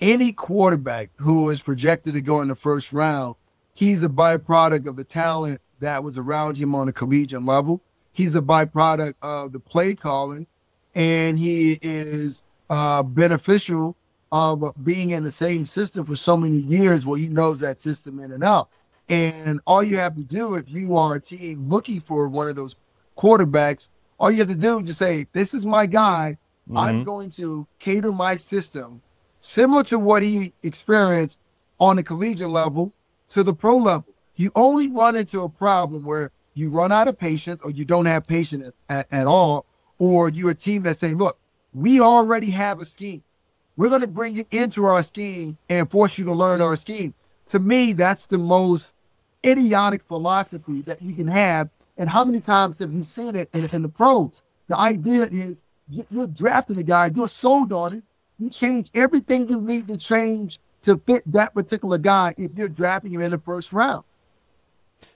any 0.00 0.32
quarterback 0.32 1.10
who 1.16 1.50
is 1.50 1.60
projected 1.60 2.14
to 2.14 2.20
go 2.20 2.40
in 2.40 2.48
the 2.48 2.54
first 2.54 2.92
round, 2.92 3.34
he's 3.74 4.02
a 4.02 4.08
byproduct 4.08 4.86
of 4.86 4.96
the 4.96 5.04
talent 5.04 5.60
that 5.80 6.02
was 6.02 6.18
around 6.18 6.56
him 6.56 6.74
on 6.74 6.88
a 6.88 6.92
collegiate 6.92 7.44
level. 7.44 7.80
He's 8.12 8.34
a 8.34 8.40
byproduct 8.42 9.14
of 9.22 9.52
the 9.52 9.60
play 9.60 9.94
calling, 9.94 10.46
and 10.94 11.38
he 11.38 11.78
is 11.82 12.42
uh, 12.70 13.02
beneficial 13.02 13.96
of 14.30 14.72
being 14.84 15.10
in 15.10 15.24
the 15.24 15.30
same 15.30 15.64
system 15.64 16.04
for 16.04 16.16
so 16.16 16.36
many 16.36 16.58
years 16.58 17.06
where 17.06 17.18
he 17.18 17.28
knows 17.28 17.60
that 17.60 17.80
system 17.80 18.20
in 18.20 18.32
and 18.32 18.44
out. 18.44 18.68
And 19.08 19.60
all 19.66 19.82
you 19.82 19.96
have 19.96 20.16
to 20.16 20.22
do 20.22 20.54
if 20.54 20.68
you 20.68 20.96
are 20.96 21.14
a 21.14 21.20
team 21.20 21.68
looking 21.68 22.00
for 22.00 22.28
one 22.28 22.48
of 22.48 22.56
those 22.56 22.76
quarterbacks, 23.16 23.88
all 24.20 24.30
you 24.30 24.38
have 24.38 24.48
to 24.48 24.54
do 24.54 24.80
is 24.80 24.86
just 24.86 24.98
say, 24.98 25.26
This 25.32 25.54
is 25.54 25.64
my 25.64 25.86
guy. 25.86 26.36
Mm-hmm. 26.68 26.76
I'm 26.76 27.04
going 27.04 27.30
to 27.30 27.66
cater 27.78 28.12
my 28.12 28.34
system 28.36 29.00
similar 29.40 29.82
to 29.84 29.98
what 29.98 30.22
he 30.22 30.52
experienced 30.62 31.40
on 31.78 31.96
the 31.96 32.02
collegiate 32.02 32.50
level 32.50 32.92
to 33.28 33.42
the 33.42 33.52
pro 33.52 33.76
level. 33.76 34.06
You 34.36 34.50
only 34.54 34.88
run 34.88 35.16
into 35.16 35.42
a 35.42 35.48
problem 35.48 36.04
where 36.04 36.30
you 36.54 36.70
run 36.70 36.92
out 36.92 37.08
of 37.08 37.18
patience 37.18 37.62
or 37.62 37.70
you 37.70 37.84
don't 37.84 38.06
have 38.06 38.26
patience 38.26 38.70
at, 38.88 39.06
at, 39.12 39.26
all, 39.26 39.64
or 39.98 40.28
you're 40.28 40.50
a 40.50 40.54
team 40.54 40.82
that's 40.82 40.98
saying, 40.98 41.16
look, 41.18 41.38
we 41.72 42.00
already 42.00 42.50
have 42.50 42.80
a 42.80 42.84
scheme. 42.84 43.22
We're 43.76 43.88
going 43.88 44.00
to 44.00 44.08
bring 44.08 44.36
you 44.36 44.44
into 44.50 44.84
our 44.86 45.02
scheme 45.02 45.56
and 45.68 45.88
force 45.88 46.18
you 46.18 46.24
to 46.24 46.32
learn 46.32 46.60
our 46.60 46.74
scheme. 46.74 47.14
To 47.48 47.60
me, 47.60 47.92
that's 47.92 48.26
the 48.26 48.38
most 48.38 48.94
idiotic 49.46 50.02
philosophy 50.02 50.82
that 50.82 51.00
you 51.00 51.14
can 51.14 51.28
have. 51.28 51.68
And 51.96 52.08
how 52.08 52.24
many 52.24 52.40
times 52.40 52.78
have 52.78 52.92
we 52.92 53.02
seen 53.02 53.36
it 53.36 53.48
in, 53.52 53.68
in 53.72 53.82
the 53.82 53.88
pros? 53.88 54.42
The 54.66 54.78
idea 54.78 55.28
is 55.30 55.62
you're 55.88 56.26
drafting 56.26 56.78
a 56.78 56.82
guy, 56.82 57.10
you're 57.14 57.28
sold 57.28 57.72
on 57.72 57.94
it, 57.94 58.02
change 58.50 58.90
everything 58.94 59.48
you 59.48 59.60
need 59.60 59.88
to 59.88 59.96
change 59.96 60.60
to 60.82 60.96
fit 61.06 61.22
that 61.32 61.54
particular 61.54 61.98
guy 61.98 62.34
if 62.38 62.52
you're 62.56 62.68
drafting 62.68 63.12
him 63.12 63.20
in 63.20 63.30
the 63.30 63.38
first 63.38 63.72
round. 63.72 64.04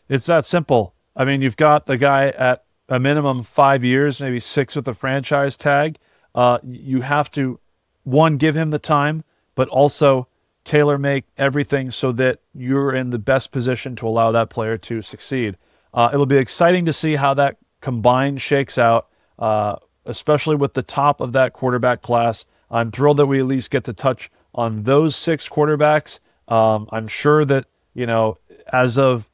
It's 0.09 0.27
that 0.27 0.45
simple. 0.45 0.95
I 1.15 1.25
mean, 1.25 1.43
you've 1.43 1.57
got 1.57 1.87
the 1.87 1.97
guy 1.97 2.29
at 2.29 2.65
a 2.89 2.99
minimum 2.99 3.43
five 3.43 3.85
years, 3.85 4.21
maybe 4.21 4.41
six 4.41 4.77
with 4.77 4.85
the 4.85 4.95
franchise 4.95 5.57
tag. 5.57 5.99
Uh, 6.35 6.59
you 6.65 7.03
have 7.03 7.31
to, 7.33 7.61
one, 8.05 8.37
give 8.37 8.57
him 8.57 8.71
the 8.71 8.79
time, 8.79 9.25
but 9.55 9.69
also 9.69 10.27
tailor 10.65 10.99
make 10.99 11.25
everything 11.37 11.91
so 11.91 12.13
that 12.13 12.41
you're 12.55 12.95
in 12.95 13.11
the 13.11 13.19
best 13.19 13.51
position 13.51 13.97
to 13.97 14.07
allow 14.07 14.33
that 14.33 14.51
player 14.51 14.77
to 14.79 15.03
succeed. 15.03 15.57
Uh, 15.95 16.11
it'll 16.13 16.27
be 16.27 16.37
exciting 16.37 16.85
to 16.87 16.93
see 16.93 17.17
how 17.17 17.35
that 17.35 17.57
combined 17.81 18.41
shakes 18.41 18.79
out, 18.79 19.09
uh, 19.39 19.77
especially 20.07 20.57
with 20.57 20.75
the 20.75 20.83
top 20.83 21.21
of 21.21 21.33
that 21.33 21.53
quarterback 21.53 22.01
class. 22.03 22.45
I'm 22.73 22.91
thrilled 22.91 23.19
that 23.19 23.27
we 23.27 23.39
at 23.39 23.47
least 23.47 23.71
get 23.71 23.85
to 23.85 23.93
touch 23.93 24.31
on 24.55 24.85
those 24.85 25.15
six 25.15 25.49
quarterbacks. 25.49 26.19
Um, 26.49 26.89
I'm 26.91 27.07
sure 27.07 27.45
that, 27.45 27.67
you 27.95 28.07
know, 28.07 28.39
as 28.73 28.97
of 28.99 29.29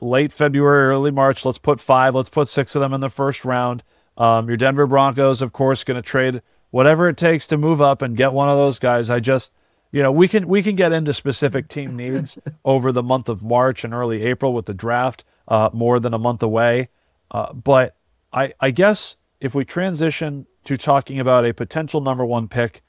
late 0.00 0.32
February, 0.32 0.86
early 0.86 1.10
March, 1.10 1.44
let's 1.44 1.58
put 1.58 1.80
five, 1.80 2.14
let's 2.14 2.28
put 2.28 2.48
six 2.48 2.74
of 2.74 2.80
them 2.80 2.94
in 2.94 3.00
the 3.00 3.10
first 3.10 3.44
round. 3.44 3.82
Um, 4.16 4.46
your 4.48 4.56
Denver 4.56 4.86
Broncos, 4.86 5.42
of 5.42 5.52
course, 5.52 5.82
going 5.82 6.00
to 6.00 6.02
trade 6.02 6.40
whatever 6.70 7.08
it 7.08 7.16
takes 7.16 7.46
to 7.48 7.58
move 7.58 7.80
up 7.82 8.00
and 8.00 8.16
get 8.16 8.32
one 8.32 8.48
of 8.48 8.56
those 8.56 8.78
guys. 8.78 9.10
I 9.10 9.18
just, 9.18 9.52
you 9.90 10.02
know, 10.02 10.12
we 10.12 10.28
can 10.28 10.46
we 10.46 10.62
can 10.62 10.76
get 10.76 10.92
into 10.92 11.12
specific 11.12 11.68
team 11.68 11.96
needs 11.96 12.38
over 12.64 12.92
the 12.92 13.02
month 13.02 13.28
of 13.28 13.42
March 13.42 13.82
and 13.84 13.92
early 13.92 14.22
April 14.22 14.52
with 14.52 14.66
the 14.66 14.74
draft, 14.74 15.24
uh, 15.48 15.70
more 15.72 15.98
than 15.98 16.14
a 16.14 16.18
month 16.18 16.42
away. 16.42 16.88
Uh, 17.30 17.52
but 17.52 17.96
I 18.32 18.54
I 18.60 18.70
guess 18.70 19.16
if 19.40 19.54
we 19.54 19.64
transition 19.64 20.46
to 20.64 20.76
talking 20.76 21.20
about 21.20 21.44
a 21.44 21.54
potential 21.54 22.00
number 22.00 22.24
one 22.24 22.48
pick 22.48 22.82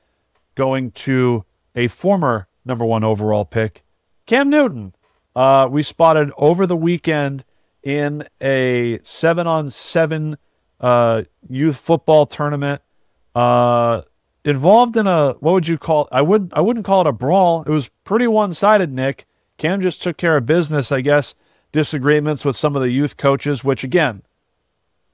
going 0.55 0.91
to 0.91 1.45
a 1.75 1.87
former 1.87 2.47
number 2.65 2.85
one 2.85 3.03
overall 3.03 3.45
pick, 3.45 3.83
Cam 4.25 4.49
Newton. 4.49 4.93
Uh, 5.35 5.67
we 5.69 5.83
spotted 5.83 6.31
over 6.37 6.65
the 6.65 6.77
weekend 6.77 7.43
in 7.83 8.25
a 8.41 8.99
seven 9.03 9.45
on 9.47 9.69
seven 9.69 10.37
uh, 10.79 11.23
youth 11.47 11.77
football 11.77 12.25
tournament. 12.25 12.81
Uh, 13.33 14.01
involved 14.45 14.95
in 14.95 15.07
a 15.07 15.33
what 15.39 15.51
would 15.53 15.67
you 15.67 15.77
call? 15.77 16.07
I 16.11 16.21
would 16.21 16.51
I 16.53 16.61
wouldn't 16.61 16.85
call 16.85 17.01
it 17.01 17.07
a 17.07 17.11
brawl. 17.11 17.63
It 17.63 17.69
was 17.69 17.89
pretty 18.03 18.27
one 18.27 18.53
sided. 18.53 18.91
Nick 18.91 19.25
Cam 19.57 19.81
just 19.81 20.01
took 20.01 20.17
care 20.17 20.37
of 20.37 20.45
business, 20.45 20.91
I 20.91 21.01
guess. 21.01 21.35
Disagreements 21.71 22.45
with 22.45 22.55
some 22.55 22.75
of 22.75 22.81
the 22.81 22.91
youth 22.91 23.17
coaches, 23.17 23.63
which 23.63 23.83
again, 23.83 24.23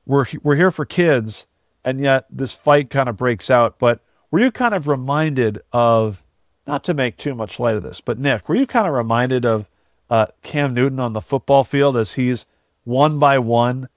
we're 0.05 0.25
we're 0.43 0.55
here 0.55 0.71
for 0.71 0.85
kids, 0.85 1.47
and 1.83 1.99
yet 1.99 2.25
this 2.29 2.53
fight 2.53 2.89
kind 2.89 3.09
of 3.09 3.17
breaks 3.17 3.49
out. 3.49 3.79
But 3.79 4.01
were 4.29 4.39
you 4.39 4.51
kind 4.51 4.73
of 4.73 4.87
reminded 4.87 5.61
of? 5.71 6.23
Not 6.67 6.83
to 6.85 6.93
make 6.93 7.17
too 7.17 7.33
much 7.33 7.59
light 7.59 7.75
of 7.75 7.81
this, 7.81 8.01
but 8.01 8.19
Nick, 8.19 8.47
were 8.47 8.53
you 8.53 8.67
kind 8.67 8.87
of 8.87 8.93
reminded 8.93 9.47
of 9.47 9.67
uh, 10.11 10.27
Cam 10.43 10.75
Newton 10.75 10.99
on 10.99 11.13
the 11.13 11.19
football 11.19 11.63
field 11.63 11.97
as 11.97 12.13
he's 12.13 12.45
one 12.83 13.17
by 13.17 13.39
one 13.39 13.89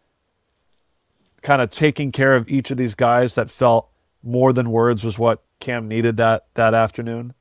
kind 1.42 1.62
of 1.62 1.70
taking 1.70 2.11
care 2.11 2.35
of 2.35 2.51
each 2.51 2.70
of 2.70 2.79
these 2.79 2.94
guys 2.94 3.35
that 3.35 3.51
felt 3.51 3.88
more 4.23 4.53
than 4.53 4.70
words 4.70 5.05
was 5.05 5.18
what 5.18 5.42
Cam 5.61 5.87
needed 5.87 6.16
that 6.16 6.47
that 6.55 6.75
afternoon. 6.75 7.35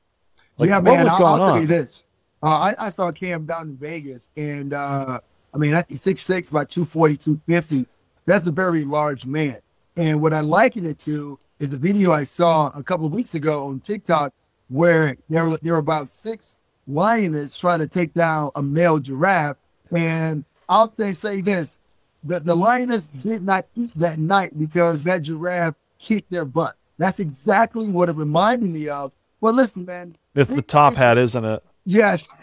Like, 0.58 0.68
yeah, 0.68 0.80
man. 0.80 1.08
I'll, 1.08 1.24
I'll 1.24 1.38
tell 1.38 1.60
you 1.60 1.66
this. 1.66 2.04
Uh, 2.42 2.46
I, 2.78 2.86
I, 2.86 2.90
saw 2.90 3.10
Cam 3.10 3.46
down 3.46 3.70
in 3.70 3.76
Vegas, 3.76 4.28
and 4.36 4.74
uh, 4.74 5.18
I 5.52 5.56
mean, 5.56 5.82
six 5.90 6.20
six 6.20 6.50
by 6.50 6.64
240, 6.64 7.16
250. 7.16 7.86
That's 8.26 8.46
a 8.46 8.52
very 8.52 8.84
large 8.84 9.24
man. 9.24 9.58
And 9.96 10.20
what 10.20 10.32
I 10.32 10.40
liken 10.40 10.86
it 10.86 10.98
to 11.00 11.38
is 11.58 11.72
a 11.72 11.76
video 11.76 12.12
I 12.12 12.24
saw 12.24 12.70
a 12.74 12.82
couple 12.82 13.06
of 13.06 13.12
weeks 13.12 13.34
ago 13.34 13.68
on 13.68 13.80
TikTok 13.80 14.32
where 14.68 15.16
there 15.28 15.46
were, 15.46 15.58
there 15.62 15.74
were 15.74 15.78
about 15.78 16.10
six 16.10 16.58
lioness 16.86 17.56
trying 17.56 17.78
to 17.78 17.86
take 17.86 18.12
down 18.12 18.50
a 18.56 18.62
male 18.62 18.98
giraffe. 18.98 19.56
And 19.92 20.44
I'll 20.68 20.92
say, 20.92 21.12
say 21.12 21.40
this 21.40 21.78
the, 22.24 22.40
the 22.40 22.56
lioness 22.56 23.08
did 23.08 23.42
not 23.42 23.66
eat 23.76 23.92
that 23.96 24.18
night 24.18 24.58
because 24.58 25.02
that 25.04 25.22
giraffe 25.22 25.74
kicked 25.98 26.30
their 26.30 26.44
butt. 26.44 26.76
That's 26.98 27.20
exactly 27.20 27.88
what 27.88 28.08
it 28.08 28.16
reminded 28.16 28.70
me 28.70 28.88
of. 28.88 29.12
Well, 29.40 29.52
listen, 29.52 29.84
man. 29.84 30.16
It's 30.34 30.50
the 30.50 30.62
top 30.62 30.94
hat, 30.94 31.18
isn't 31.18 31.44
it? 31.44 31.62
Yes. 31.84 32.24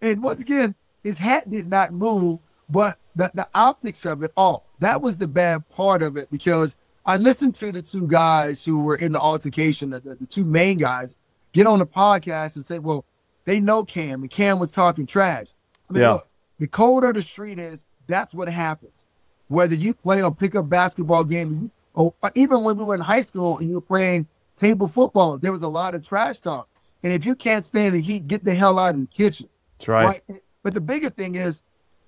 and 0.00 0.22
once 0.22 0.40
again, 0.40 0.74
his 1.02 1.18
hat 1.18 1.50
did 1.50 1.68
not 1.68 1.92
move, 1.92 2.38
but 2.68 2.98
the, 3.16 3.30
the 3.34 3.48
optics 3.54 4.04
of 4.04 4.22
it 4.22 4.32
all. 4.36 4.66
That 4.80 5.00
was 5.00 5.16
the 5.16 5.28
bad 5.28 5.68
part 5.70 6.02
of 6.02 6.16
it 6.16 6.30
because 6.30 6.76
I 7.06 7.16
listened 7.16 7.54
to 7.56 7.70
the 7.70 7.82
two 7.82 8.06
guys 8.06 8.64
who 8.64 8.78
were 8.78 8.96
in 8.96 9.12
the 9.12 9.20
altercation, 9.20 9.90
the, 9.90 10.00
the, 10.00 10.14
the 10.14 10.26
two 10.26 10.44
main 10.44 10.78
guys, 10.78 11.16
get 11.52 11.66
on 11.66 11.78
the 11.78 11.86
podcast 11.86 12.56
and 12.56 12.64
say, 12.64 12.78
well, 12.78 13.04
they 13.44 13.60
know 13.60 13.84
Cam, 13.84 14.22
and 14.22 14.30
Cam 14.30 14.58
was 14.58 14.70
talking 14.70 15.06
trash. 15.06 15.48
I 15.88 15.92
mean, 15.92 16.02
yeah. 16.02 16.12
look, 16.12 16.28
the 16.58 16.66
colder 16.66 17.12
the 17.12 17.20
street 17.20 17.58
is 17.58 17.86
that's 18.06 18.32
what 18.32 18.48
happens. 18.48 19.04
Whether 19.48 19.74
you 19.74 19.92
play 19.92 20.20
a 20.20 20.30
pick 20.30 20.54
up 20.54 20.68
basketball 20.68 21.24
game, 21.24 21.70
or 21.92 22.14
even 22.34 22.64
when 22.64 22.78
we 22.78 22.84
were 22.84 22.94
in 22.94 23.02
high 23.02 23.22
school 23.22 23.58
and 23.58 23.68
you 23.68 23.74
were 23.74 23.80
playing 23.80 24.26
table 24.56 24.88
football, 24.88 25.36
there 25.36 25.52
was 25.52 25.62
a 25.62 25.68
lot 25.68 25.94
of 25.94 26.06
trash 26.06 26.40
talk. 26.40 26.68
And 27.02 27.12
if 27.12 27.26
you 27.26 27.34
can't 27.34 27.66
stand 27.66 27.94
the 27.94 28.00
heat, 28.00 28.26
get 28.26 28.44
the 28.44 28.54
hell 28.54 28.78
out 28.78 28.94
of 28.94 29.00
the 29.02 29.06
kitchen. 29.06 29.48
That's 29.78 29.88
right. 29.88 30.22
right? 30.28 30.40
But 30.62 30.72
the 30.72 30.80
bigger 30.80 31.10
thing 31.10 31.34
is, 31.34 31.60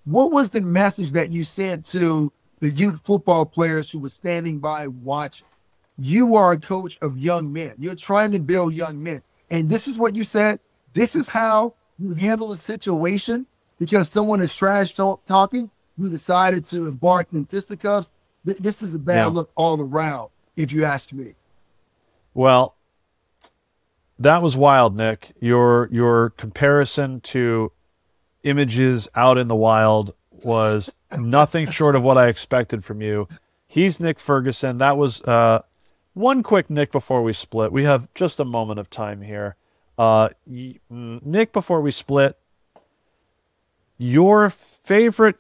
what 0.06 0.32
was 0.32 0.50
the 0.50 0.62
message 0.62 1.12
that 1.12 1.30
you 1.30 1.42
sent 1.42 1.84
to 1.86 2.32
the 2.66 2.72
youth 2.72 3.00
football 3.04 3.46
players 3.46 3.90
who 3.90 4.00
were 4.00 4.08
standing 4.08 4.58
by 4.58 4.88
watching? 4.88 5.46
You 5.98 6.34
are 6.34 6.52
a 6.52 6.58
coach 6.58 6.98
of 7.00 7.16
young 7.16 7.52
men. 7.52 7.74
You're 7.78 7.94
trying 7.94 8.32
to 8.32 8.40
build 8.40 8.74
young 8.74 9.00
men. 9.00 9.22
And 9.50 9.70
this 9.70 9.86
is 9.86 9.98
what 9.98 10.16
you 10.16 10.24
said. 10.24 10.58
This 10.92 11.14
is 11.14 11.28
how 11.28 11.74
you 11.98 12.14
handle 12.14 12.50
a 12.50 12.56
situation 12.56 13.46
because 13.78 14.08
someone 14.08 14.42
is 14.42 14.54
trash 14.54 14.94
talk- 14.94 15.24
talking 15.24 15.70
you 15.96 16.08
decided 16.08 16.64
to 16.64 16.86
embark 16.88 17.28
in 17.32 17.46
fisticuffs, 17.46 18.12
this 18.44 18.82
is 18.82 18.94
a 18.94 18.98
bad 18.98 19.14
yeah. 19.14 19.26
look 19.26 19.50
all 19.54 19.80
around, 19.80 20.30
if 20.56 20.72
you 20.72 20.84
ask 20.84 21.12
me. 21.12 21.34
Well, 22.34 22.74
that 24.18 24.42
was 24.42 24.56
wild, 24.56 24.96
Nick. 24.96 25.32
Your 25.40 25.88
your 25.90 26.30
comparison 26.30 27.20
to 27.22 27.72
images 28.42 29.08
out 29.14 29.38
in 29.38 29.48
the 29.48 29.56
wild 29.56 30.14
was 30.44 30.92
nothing 31.16 31.70
short 31.70 31.94
of 31.96 32.02
what 32.02 32.18
I 32.18 32.28
expected 32.28 32.84
from 32.84 33.00
you. 33.00 33.28
He's 33.66 34.00
Nick 34.00 34.18
Ferguson. 34.18 34.78
That 34.78 34.96
was 34.96 35.22
uh, 35.22 35.62
one 36.14 36.42
quick 36.42 36.70
Nick 36.70 36.92
before 36.92 37.22
we 37.22 37.32
split. 37.32 37.72
We 37.72 37.84
have 37.84 38.12
just 38.14 38.40
a 38.40 38.44
moment 38.44 38.78
of 38.80 38.90
time 38.90 39.22
here. 39.22 39.56
Uh, 39.98 40.30
mm, 40.48 41.24
Nick, 41.24 41.52
before 41.52 41.80
we 41.80 41.90
split, 41.90 42.38
your 43.98 44.50
favorite 44.50 45.36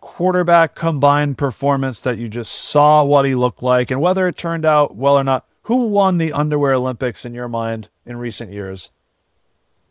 quarterback 0.00 0.74
combined 0.74 1.38
performance 1.38 2.00
that 2.00 2.18
you 2.18 2.28
just 2.28 2.52
saw 2.52 3.04
what 3.04 3.24
he 3.24 3.34
looked 3.34 3.62
like 3.62 3.90
and 3.90 4.00
whether 4.00 4.28
it 4.28 4.36
turned 4.36 4.64
out 4.64 4.96
well 4.96 5.18
or 5.18 5.24
not. 5.24 5.46
Who 5.66 5.86
won 5.86 6.18
the 6.18 6.32
underwear 6.32 6.74
Olympics 6.74 7.24
in 7.24 7.34
your 7.34 7.48
mind 7.48 7.88
in 8.04 8.16
recent 8.16 8.52
years? 8.52 8.90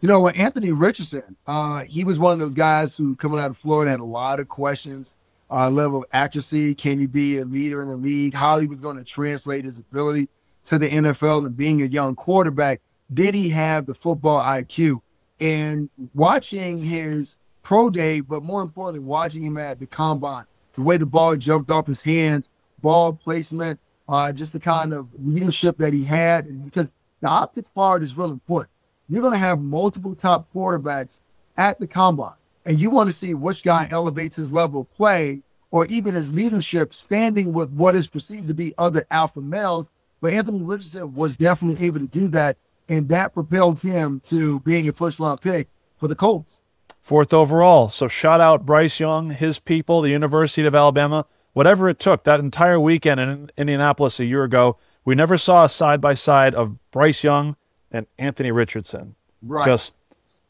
You 0.01 0.07
know, 0.07 0.27
Anthony 0.29 0.71
Richardson, 0.71 1.35
uh, 1.45 1.83
he 1.83 2.03
was 2.03 2.17
one 2.17 2.33
of 2.33 2.39
those 2.39 2.55
guys 2.55 2.97
who 2.97 3.15
coming 3.15 3.39
out 3.39 3.51
of 3.51 3.57
Florida 3.57 3.91
had 3.91 3.99
a 3.99 4.03
lot 4.03 4.39
of 4.39 4.47
questions. 4.47 5.15
Uh, 5.51 5.69
level 5.69 5.99
of 5.99 6.05
accuracy, 6.11 6.73
can 6.73 6.99
he 6.99 7.05
be 7.05 7.37
a 7.37 7.45
leader 7.45 7.83
in 7.83 7.89
the 7.89 7.95
league? 7.95 8.33
How 8.33 8.57
he 8.57 8.65
was 8.65 8.81
going 8.81 8.97
to 8.97 9.03
translate 9.03 9.63
his 9.63 9.77
ability 9.77 10.27
to 10.63 10.79
the 10.79 10.89
NFL 10.89 11.45
and 11.45 11.55
being 11.55 11.83
a 11.83 11.85
young 11.85 12.15
quarterback. 12.15 12.81
Did 13.13 13.35
he 13.35 13.49
have 13.49 13.85
the 13.85 13.93
football 13.93 14.41
IQ? 14.43 15.01
And 15.39 15.89
watching 16.15 16.79
his 16.79 17.37
pro 17.61 17.91
day, 17.91 18.21
but 18.21 18.43
more 18.43 18.61
importantly, 18.63 19.01
watching 19.01 19.43
him 19.43 19.57
at 19.57 19.79
the 19.79 19.85
combine, 19.85 20.45
the 20.73 20.81
way 20.81 20.97
the 20.97 21.05
ball 21.05 21.35
jumped 21.35 21.69
off 21.69 21.85
his 21.85 22.01
hands, 22.01 22.49
ball 22.81 23.13
placement, 23.13 23.79
uh, 24.09 24.31
just 24.31 24.53
the 24.53 24.59
kind 24.59 24.93
of 24.93 25.09
leadership 25.19 25.77
that 25.77 25.93
he 25.93 26.03
had. 26.05 26.45
And 26.45 26.65
because 26.65 26.91
the 27.19 27.27
optics 27.27 27.69
part 27.69 28.01
is 28.01 28.17
really 28.17 28.31
important. 28.31 28.71
You're 29.11 29.21
going 29.21 29.33
to 29.33 29.39
have 29.39 29.59
multiple 29.59 30.15
top 30.15 30.47
quarterbacks 30.55 31.19
at 31.57 31.81
the 31.81 31.85
combine, 31.85 32.31
and 32.65 32.79
you 32.79 32.89
want 32.89 33.09
to 33.09 33.15
see 33.15 33.33
which 33.33 33.61
guy 33.61 33.89
elevates 33.91 34.37
his 34.37 34.53
level 34.53 34.81
of 34.81 34.93
play 34.93 35.41
or 35.69 35.85
even 35.87 36.15
his 36.15 36.31
leadership 36.31 36.93
standing 36.93 37.51
with 37.51 37.71
what 37.71 37.93
is 37.93 38.07
perceived 38.07 38.47
to 38.47 38.53
be 38.53 38.73
other 38.77 39.05
alpha 39.11 39.41
males. 39.41 39.91
But 40.21 40.31
Anthony 40.31 40.61
Richardson 40.61 41.13
was 41.13 41.35
definitely 41.35 41.85
able 41.85 41.99
to 41.99 42.07
do 42.07 42.29
that, 42.29 42.55
and 42.87 43.09
that 43.09 43.33
propelled 43.33 43.81
him 43.81 44.21
to 44.21 44.61
being 44.61 44.87
a 44.87 44.93
first 44.93 45.19
round 45.19 45.41
pick 45.41 45.67
for 45.97 46.07
the 46.07 46.15
Colts 46.15 46.61
fourth 47.01 47.33
overall. 47.33 47.89
So 47.89 48.07
shout 48.07 48.39
out 48.39 48.65
Bryce 48.65 48.97
Young, 48.97 49.31
his 49.31 49.59
people, 49.59 49.99
the 49.99 50.11
University 50.11 50.65
of 50.65 50.73
Alabama, 50.73 51.25
whatever 51.51 51.89
it 51.89 51.99
took. 51.99 52.23
That 52.23 52.39
entire 52.39 52.79
weekend 52.79 53.19
in 53.19 53.51
Indianapolis 53.57 54.21
a 54.21 54.25
year 54.25 54.45
ago, 54.45 54.77
we 55.03 55.15
never 55.15 55.37
saw 55.37 55.65
a 55.65 55.69
side 55.69 55.99
by 55.99 56.13
side 56.13 56.55
of 56.55 56.77
Bryce 56.91 57.25
Young 57.25 57.57
and 57.91 58.07
Anthony 58.17 58.51
Richardson. 58.51 59.15
Right. 59.41 59.65
Just, 59.65 59.93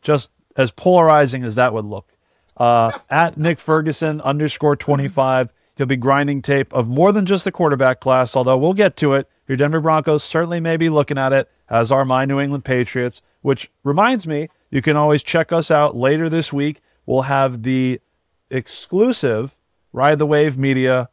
just 0.02 0.30
as 0.56 0.72
polarizing 0.72 1.44
as 1.44 1.56
that 1.56 1.74
would 1.74 1.86
look. 1.86 2.12
Uh, 2.58 2.92
at 3.10 3.38
Nick 3.38 3.60
Ferguson 3.60 4.22
underscore 4.22 4.76
25, 4.76 5.52
he'll 5.76 5.86
be 5.86 5.96
grinding 5.96 6.42
tape 6.42 6.72
of 6.74 6.88
more 6.88 7.12
than 7.12 7.26
just 7.26 7.44
the 7.44 7.52
quarterback 7.52 8.00
class, 8.00 8.36
although 8.36 8.58
we'll 8.58 8.74
get 8.74 8.96
to 8.98 9.14
it. 9.14 9.28
Your 9.48 9.58
Denver 9.58 9.82
Broncos 9.82 10.24
certainly 10.24 10.60
may 10.60 10.78
be 10.78 10.90
looking 10.90 11.18
at 11.18 11.34
it, 11.34 11.50
as 11.70 11.92
are 11.92 12.06
my 12.06 12.26
New 12.26 12.40
England 12.40 12.66
Patriots, 12.66 13.22
which 13.42 13.72
reminds 13.84 14.28
me, 14.28 14.50
you 14.70 14.82
can 14.82 14.96
always 14.96 15.24
check 15.24 15.52
us 15.52 15.72
out 15.72 15.96
later 15.96 16.30
this 16.30 16.54
week. 16.54 16.82
We'll 17.06 17.24
have 17.24 17.64
the 17.64 18.00
exclusive 18.50 19.58
Ride 19.94 20.20
the 20.20 20.26
Wave 20.26 20.58
Media 20.58 21.10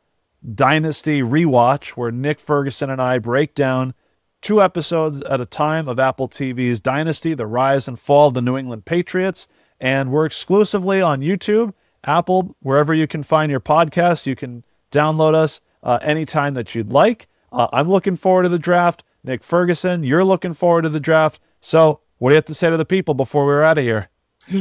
Dynasty 0.54 1.20
rewatch 1.20 1.90
where 1.90 2.12
Nick 2.12 2.38
Ferguson 2.38 2.90
and 2.90 3.02
I 3.02 3.18
break 3.18 3.54
down 3.54 3.94
two 4.40 4.62
episodes 4.62 5.22
at 5.22 5.40
a 5.40 5.46
time 5.46 5.88
of 5.88 5.98
Apple 5.98 6.28
TV's 6.28 6.80
Dynasty, 6.80 7.34
the 7.34 7.46
rise 7.46 7.88
and 7.88 7.98
fall 7.98 8.28
of 8.28 8.34
the 8.34 8.42
New 8.42 8.56
England 8.56 8.84
Patriots. 8.84 9.48
And 9.80 10.10
we're 10.10 10.26
exclusively 10.26 11.00
on 11.00 11.20
YouTube, 11.20 11.72
Apple, 12.04 12.56
wherever 12.60 12.92
you 12.92 13.06
can 13.06 13.22
find 13.22 13.50
your 13.50 13.60
podcast. 13.60 14.26
You 14.26 14.36
can 14.36 14.64
download 14.90 15.34
us 15.34 15.60
uh, 15.82 15.98
anytime 16.02 16.54
that 16.54 16.74
you'd 16.74 16.90
like. 16.90 17.28
Uh, 17.52 17.68
I'm 17.72 17.88
looking 17.88 18.16
forward 18.16 18.42
to 18.44 18.48
the 18.48 18.58
draft. 18.58 19.04
Nick 19.24 19.42
Ferguson, 19.42 20.04
you're 20.04 20.24
looking 20.24 20.54
forward 20.54 20.82
to 20.82 20.88
the 20.88 21.00
draft. 21.00 21.40
So 21.60 22.00
what 22.18 22.30
do 22.30 22.34
you 22.34 22.36
have 22.36 22.44
to 22.46 22.54
say 22.54 22.70
to 22.70 22.76
the 22.76 22.84
people 22.84 23.14
before 23.14 23.46
we're 23.46 23.62
out 23.62 23.78
of 23.78 23.84
here? 23.84 24.10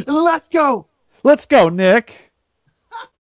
Let's 0.06 0.50
go. 0.50 0.88
Let's 1.24 1.46
go, 1.46 1.70
Nick. 1.70 2.27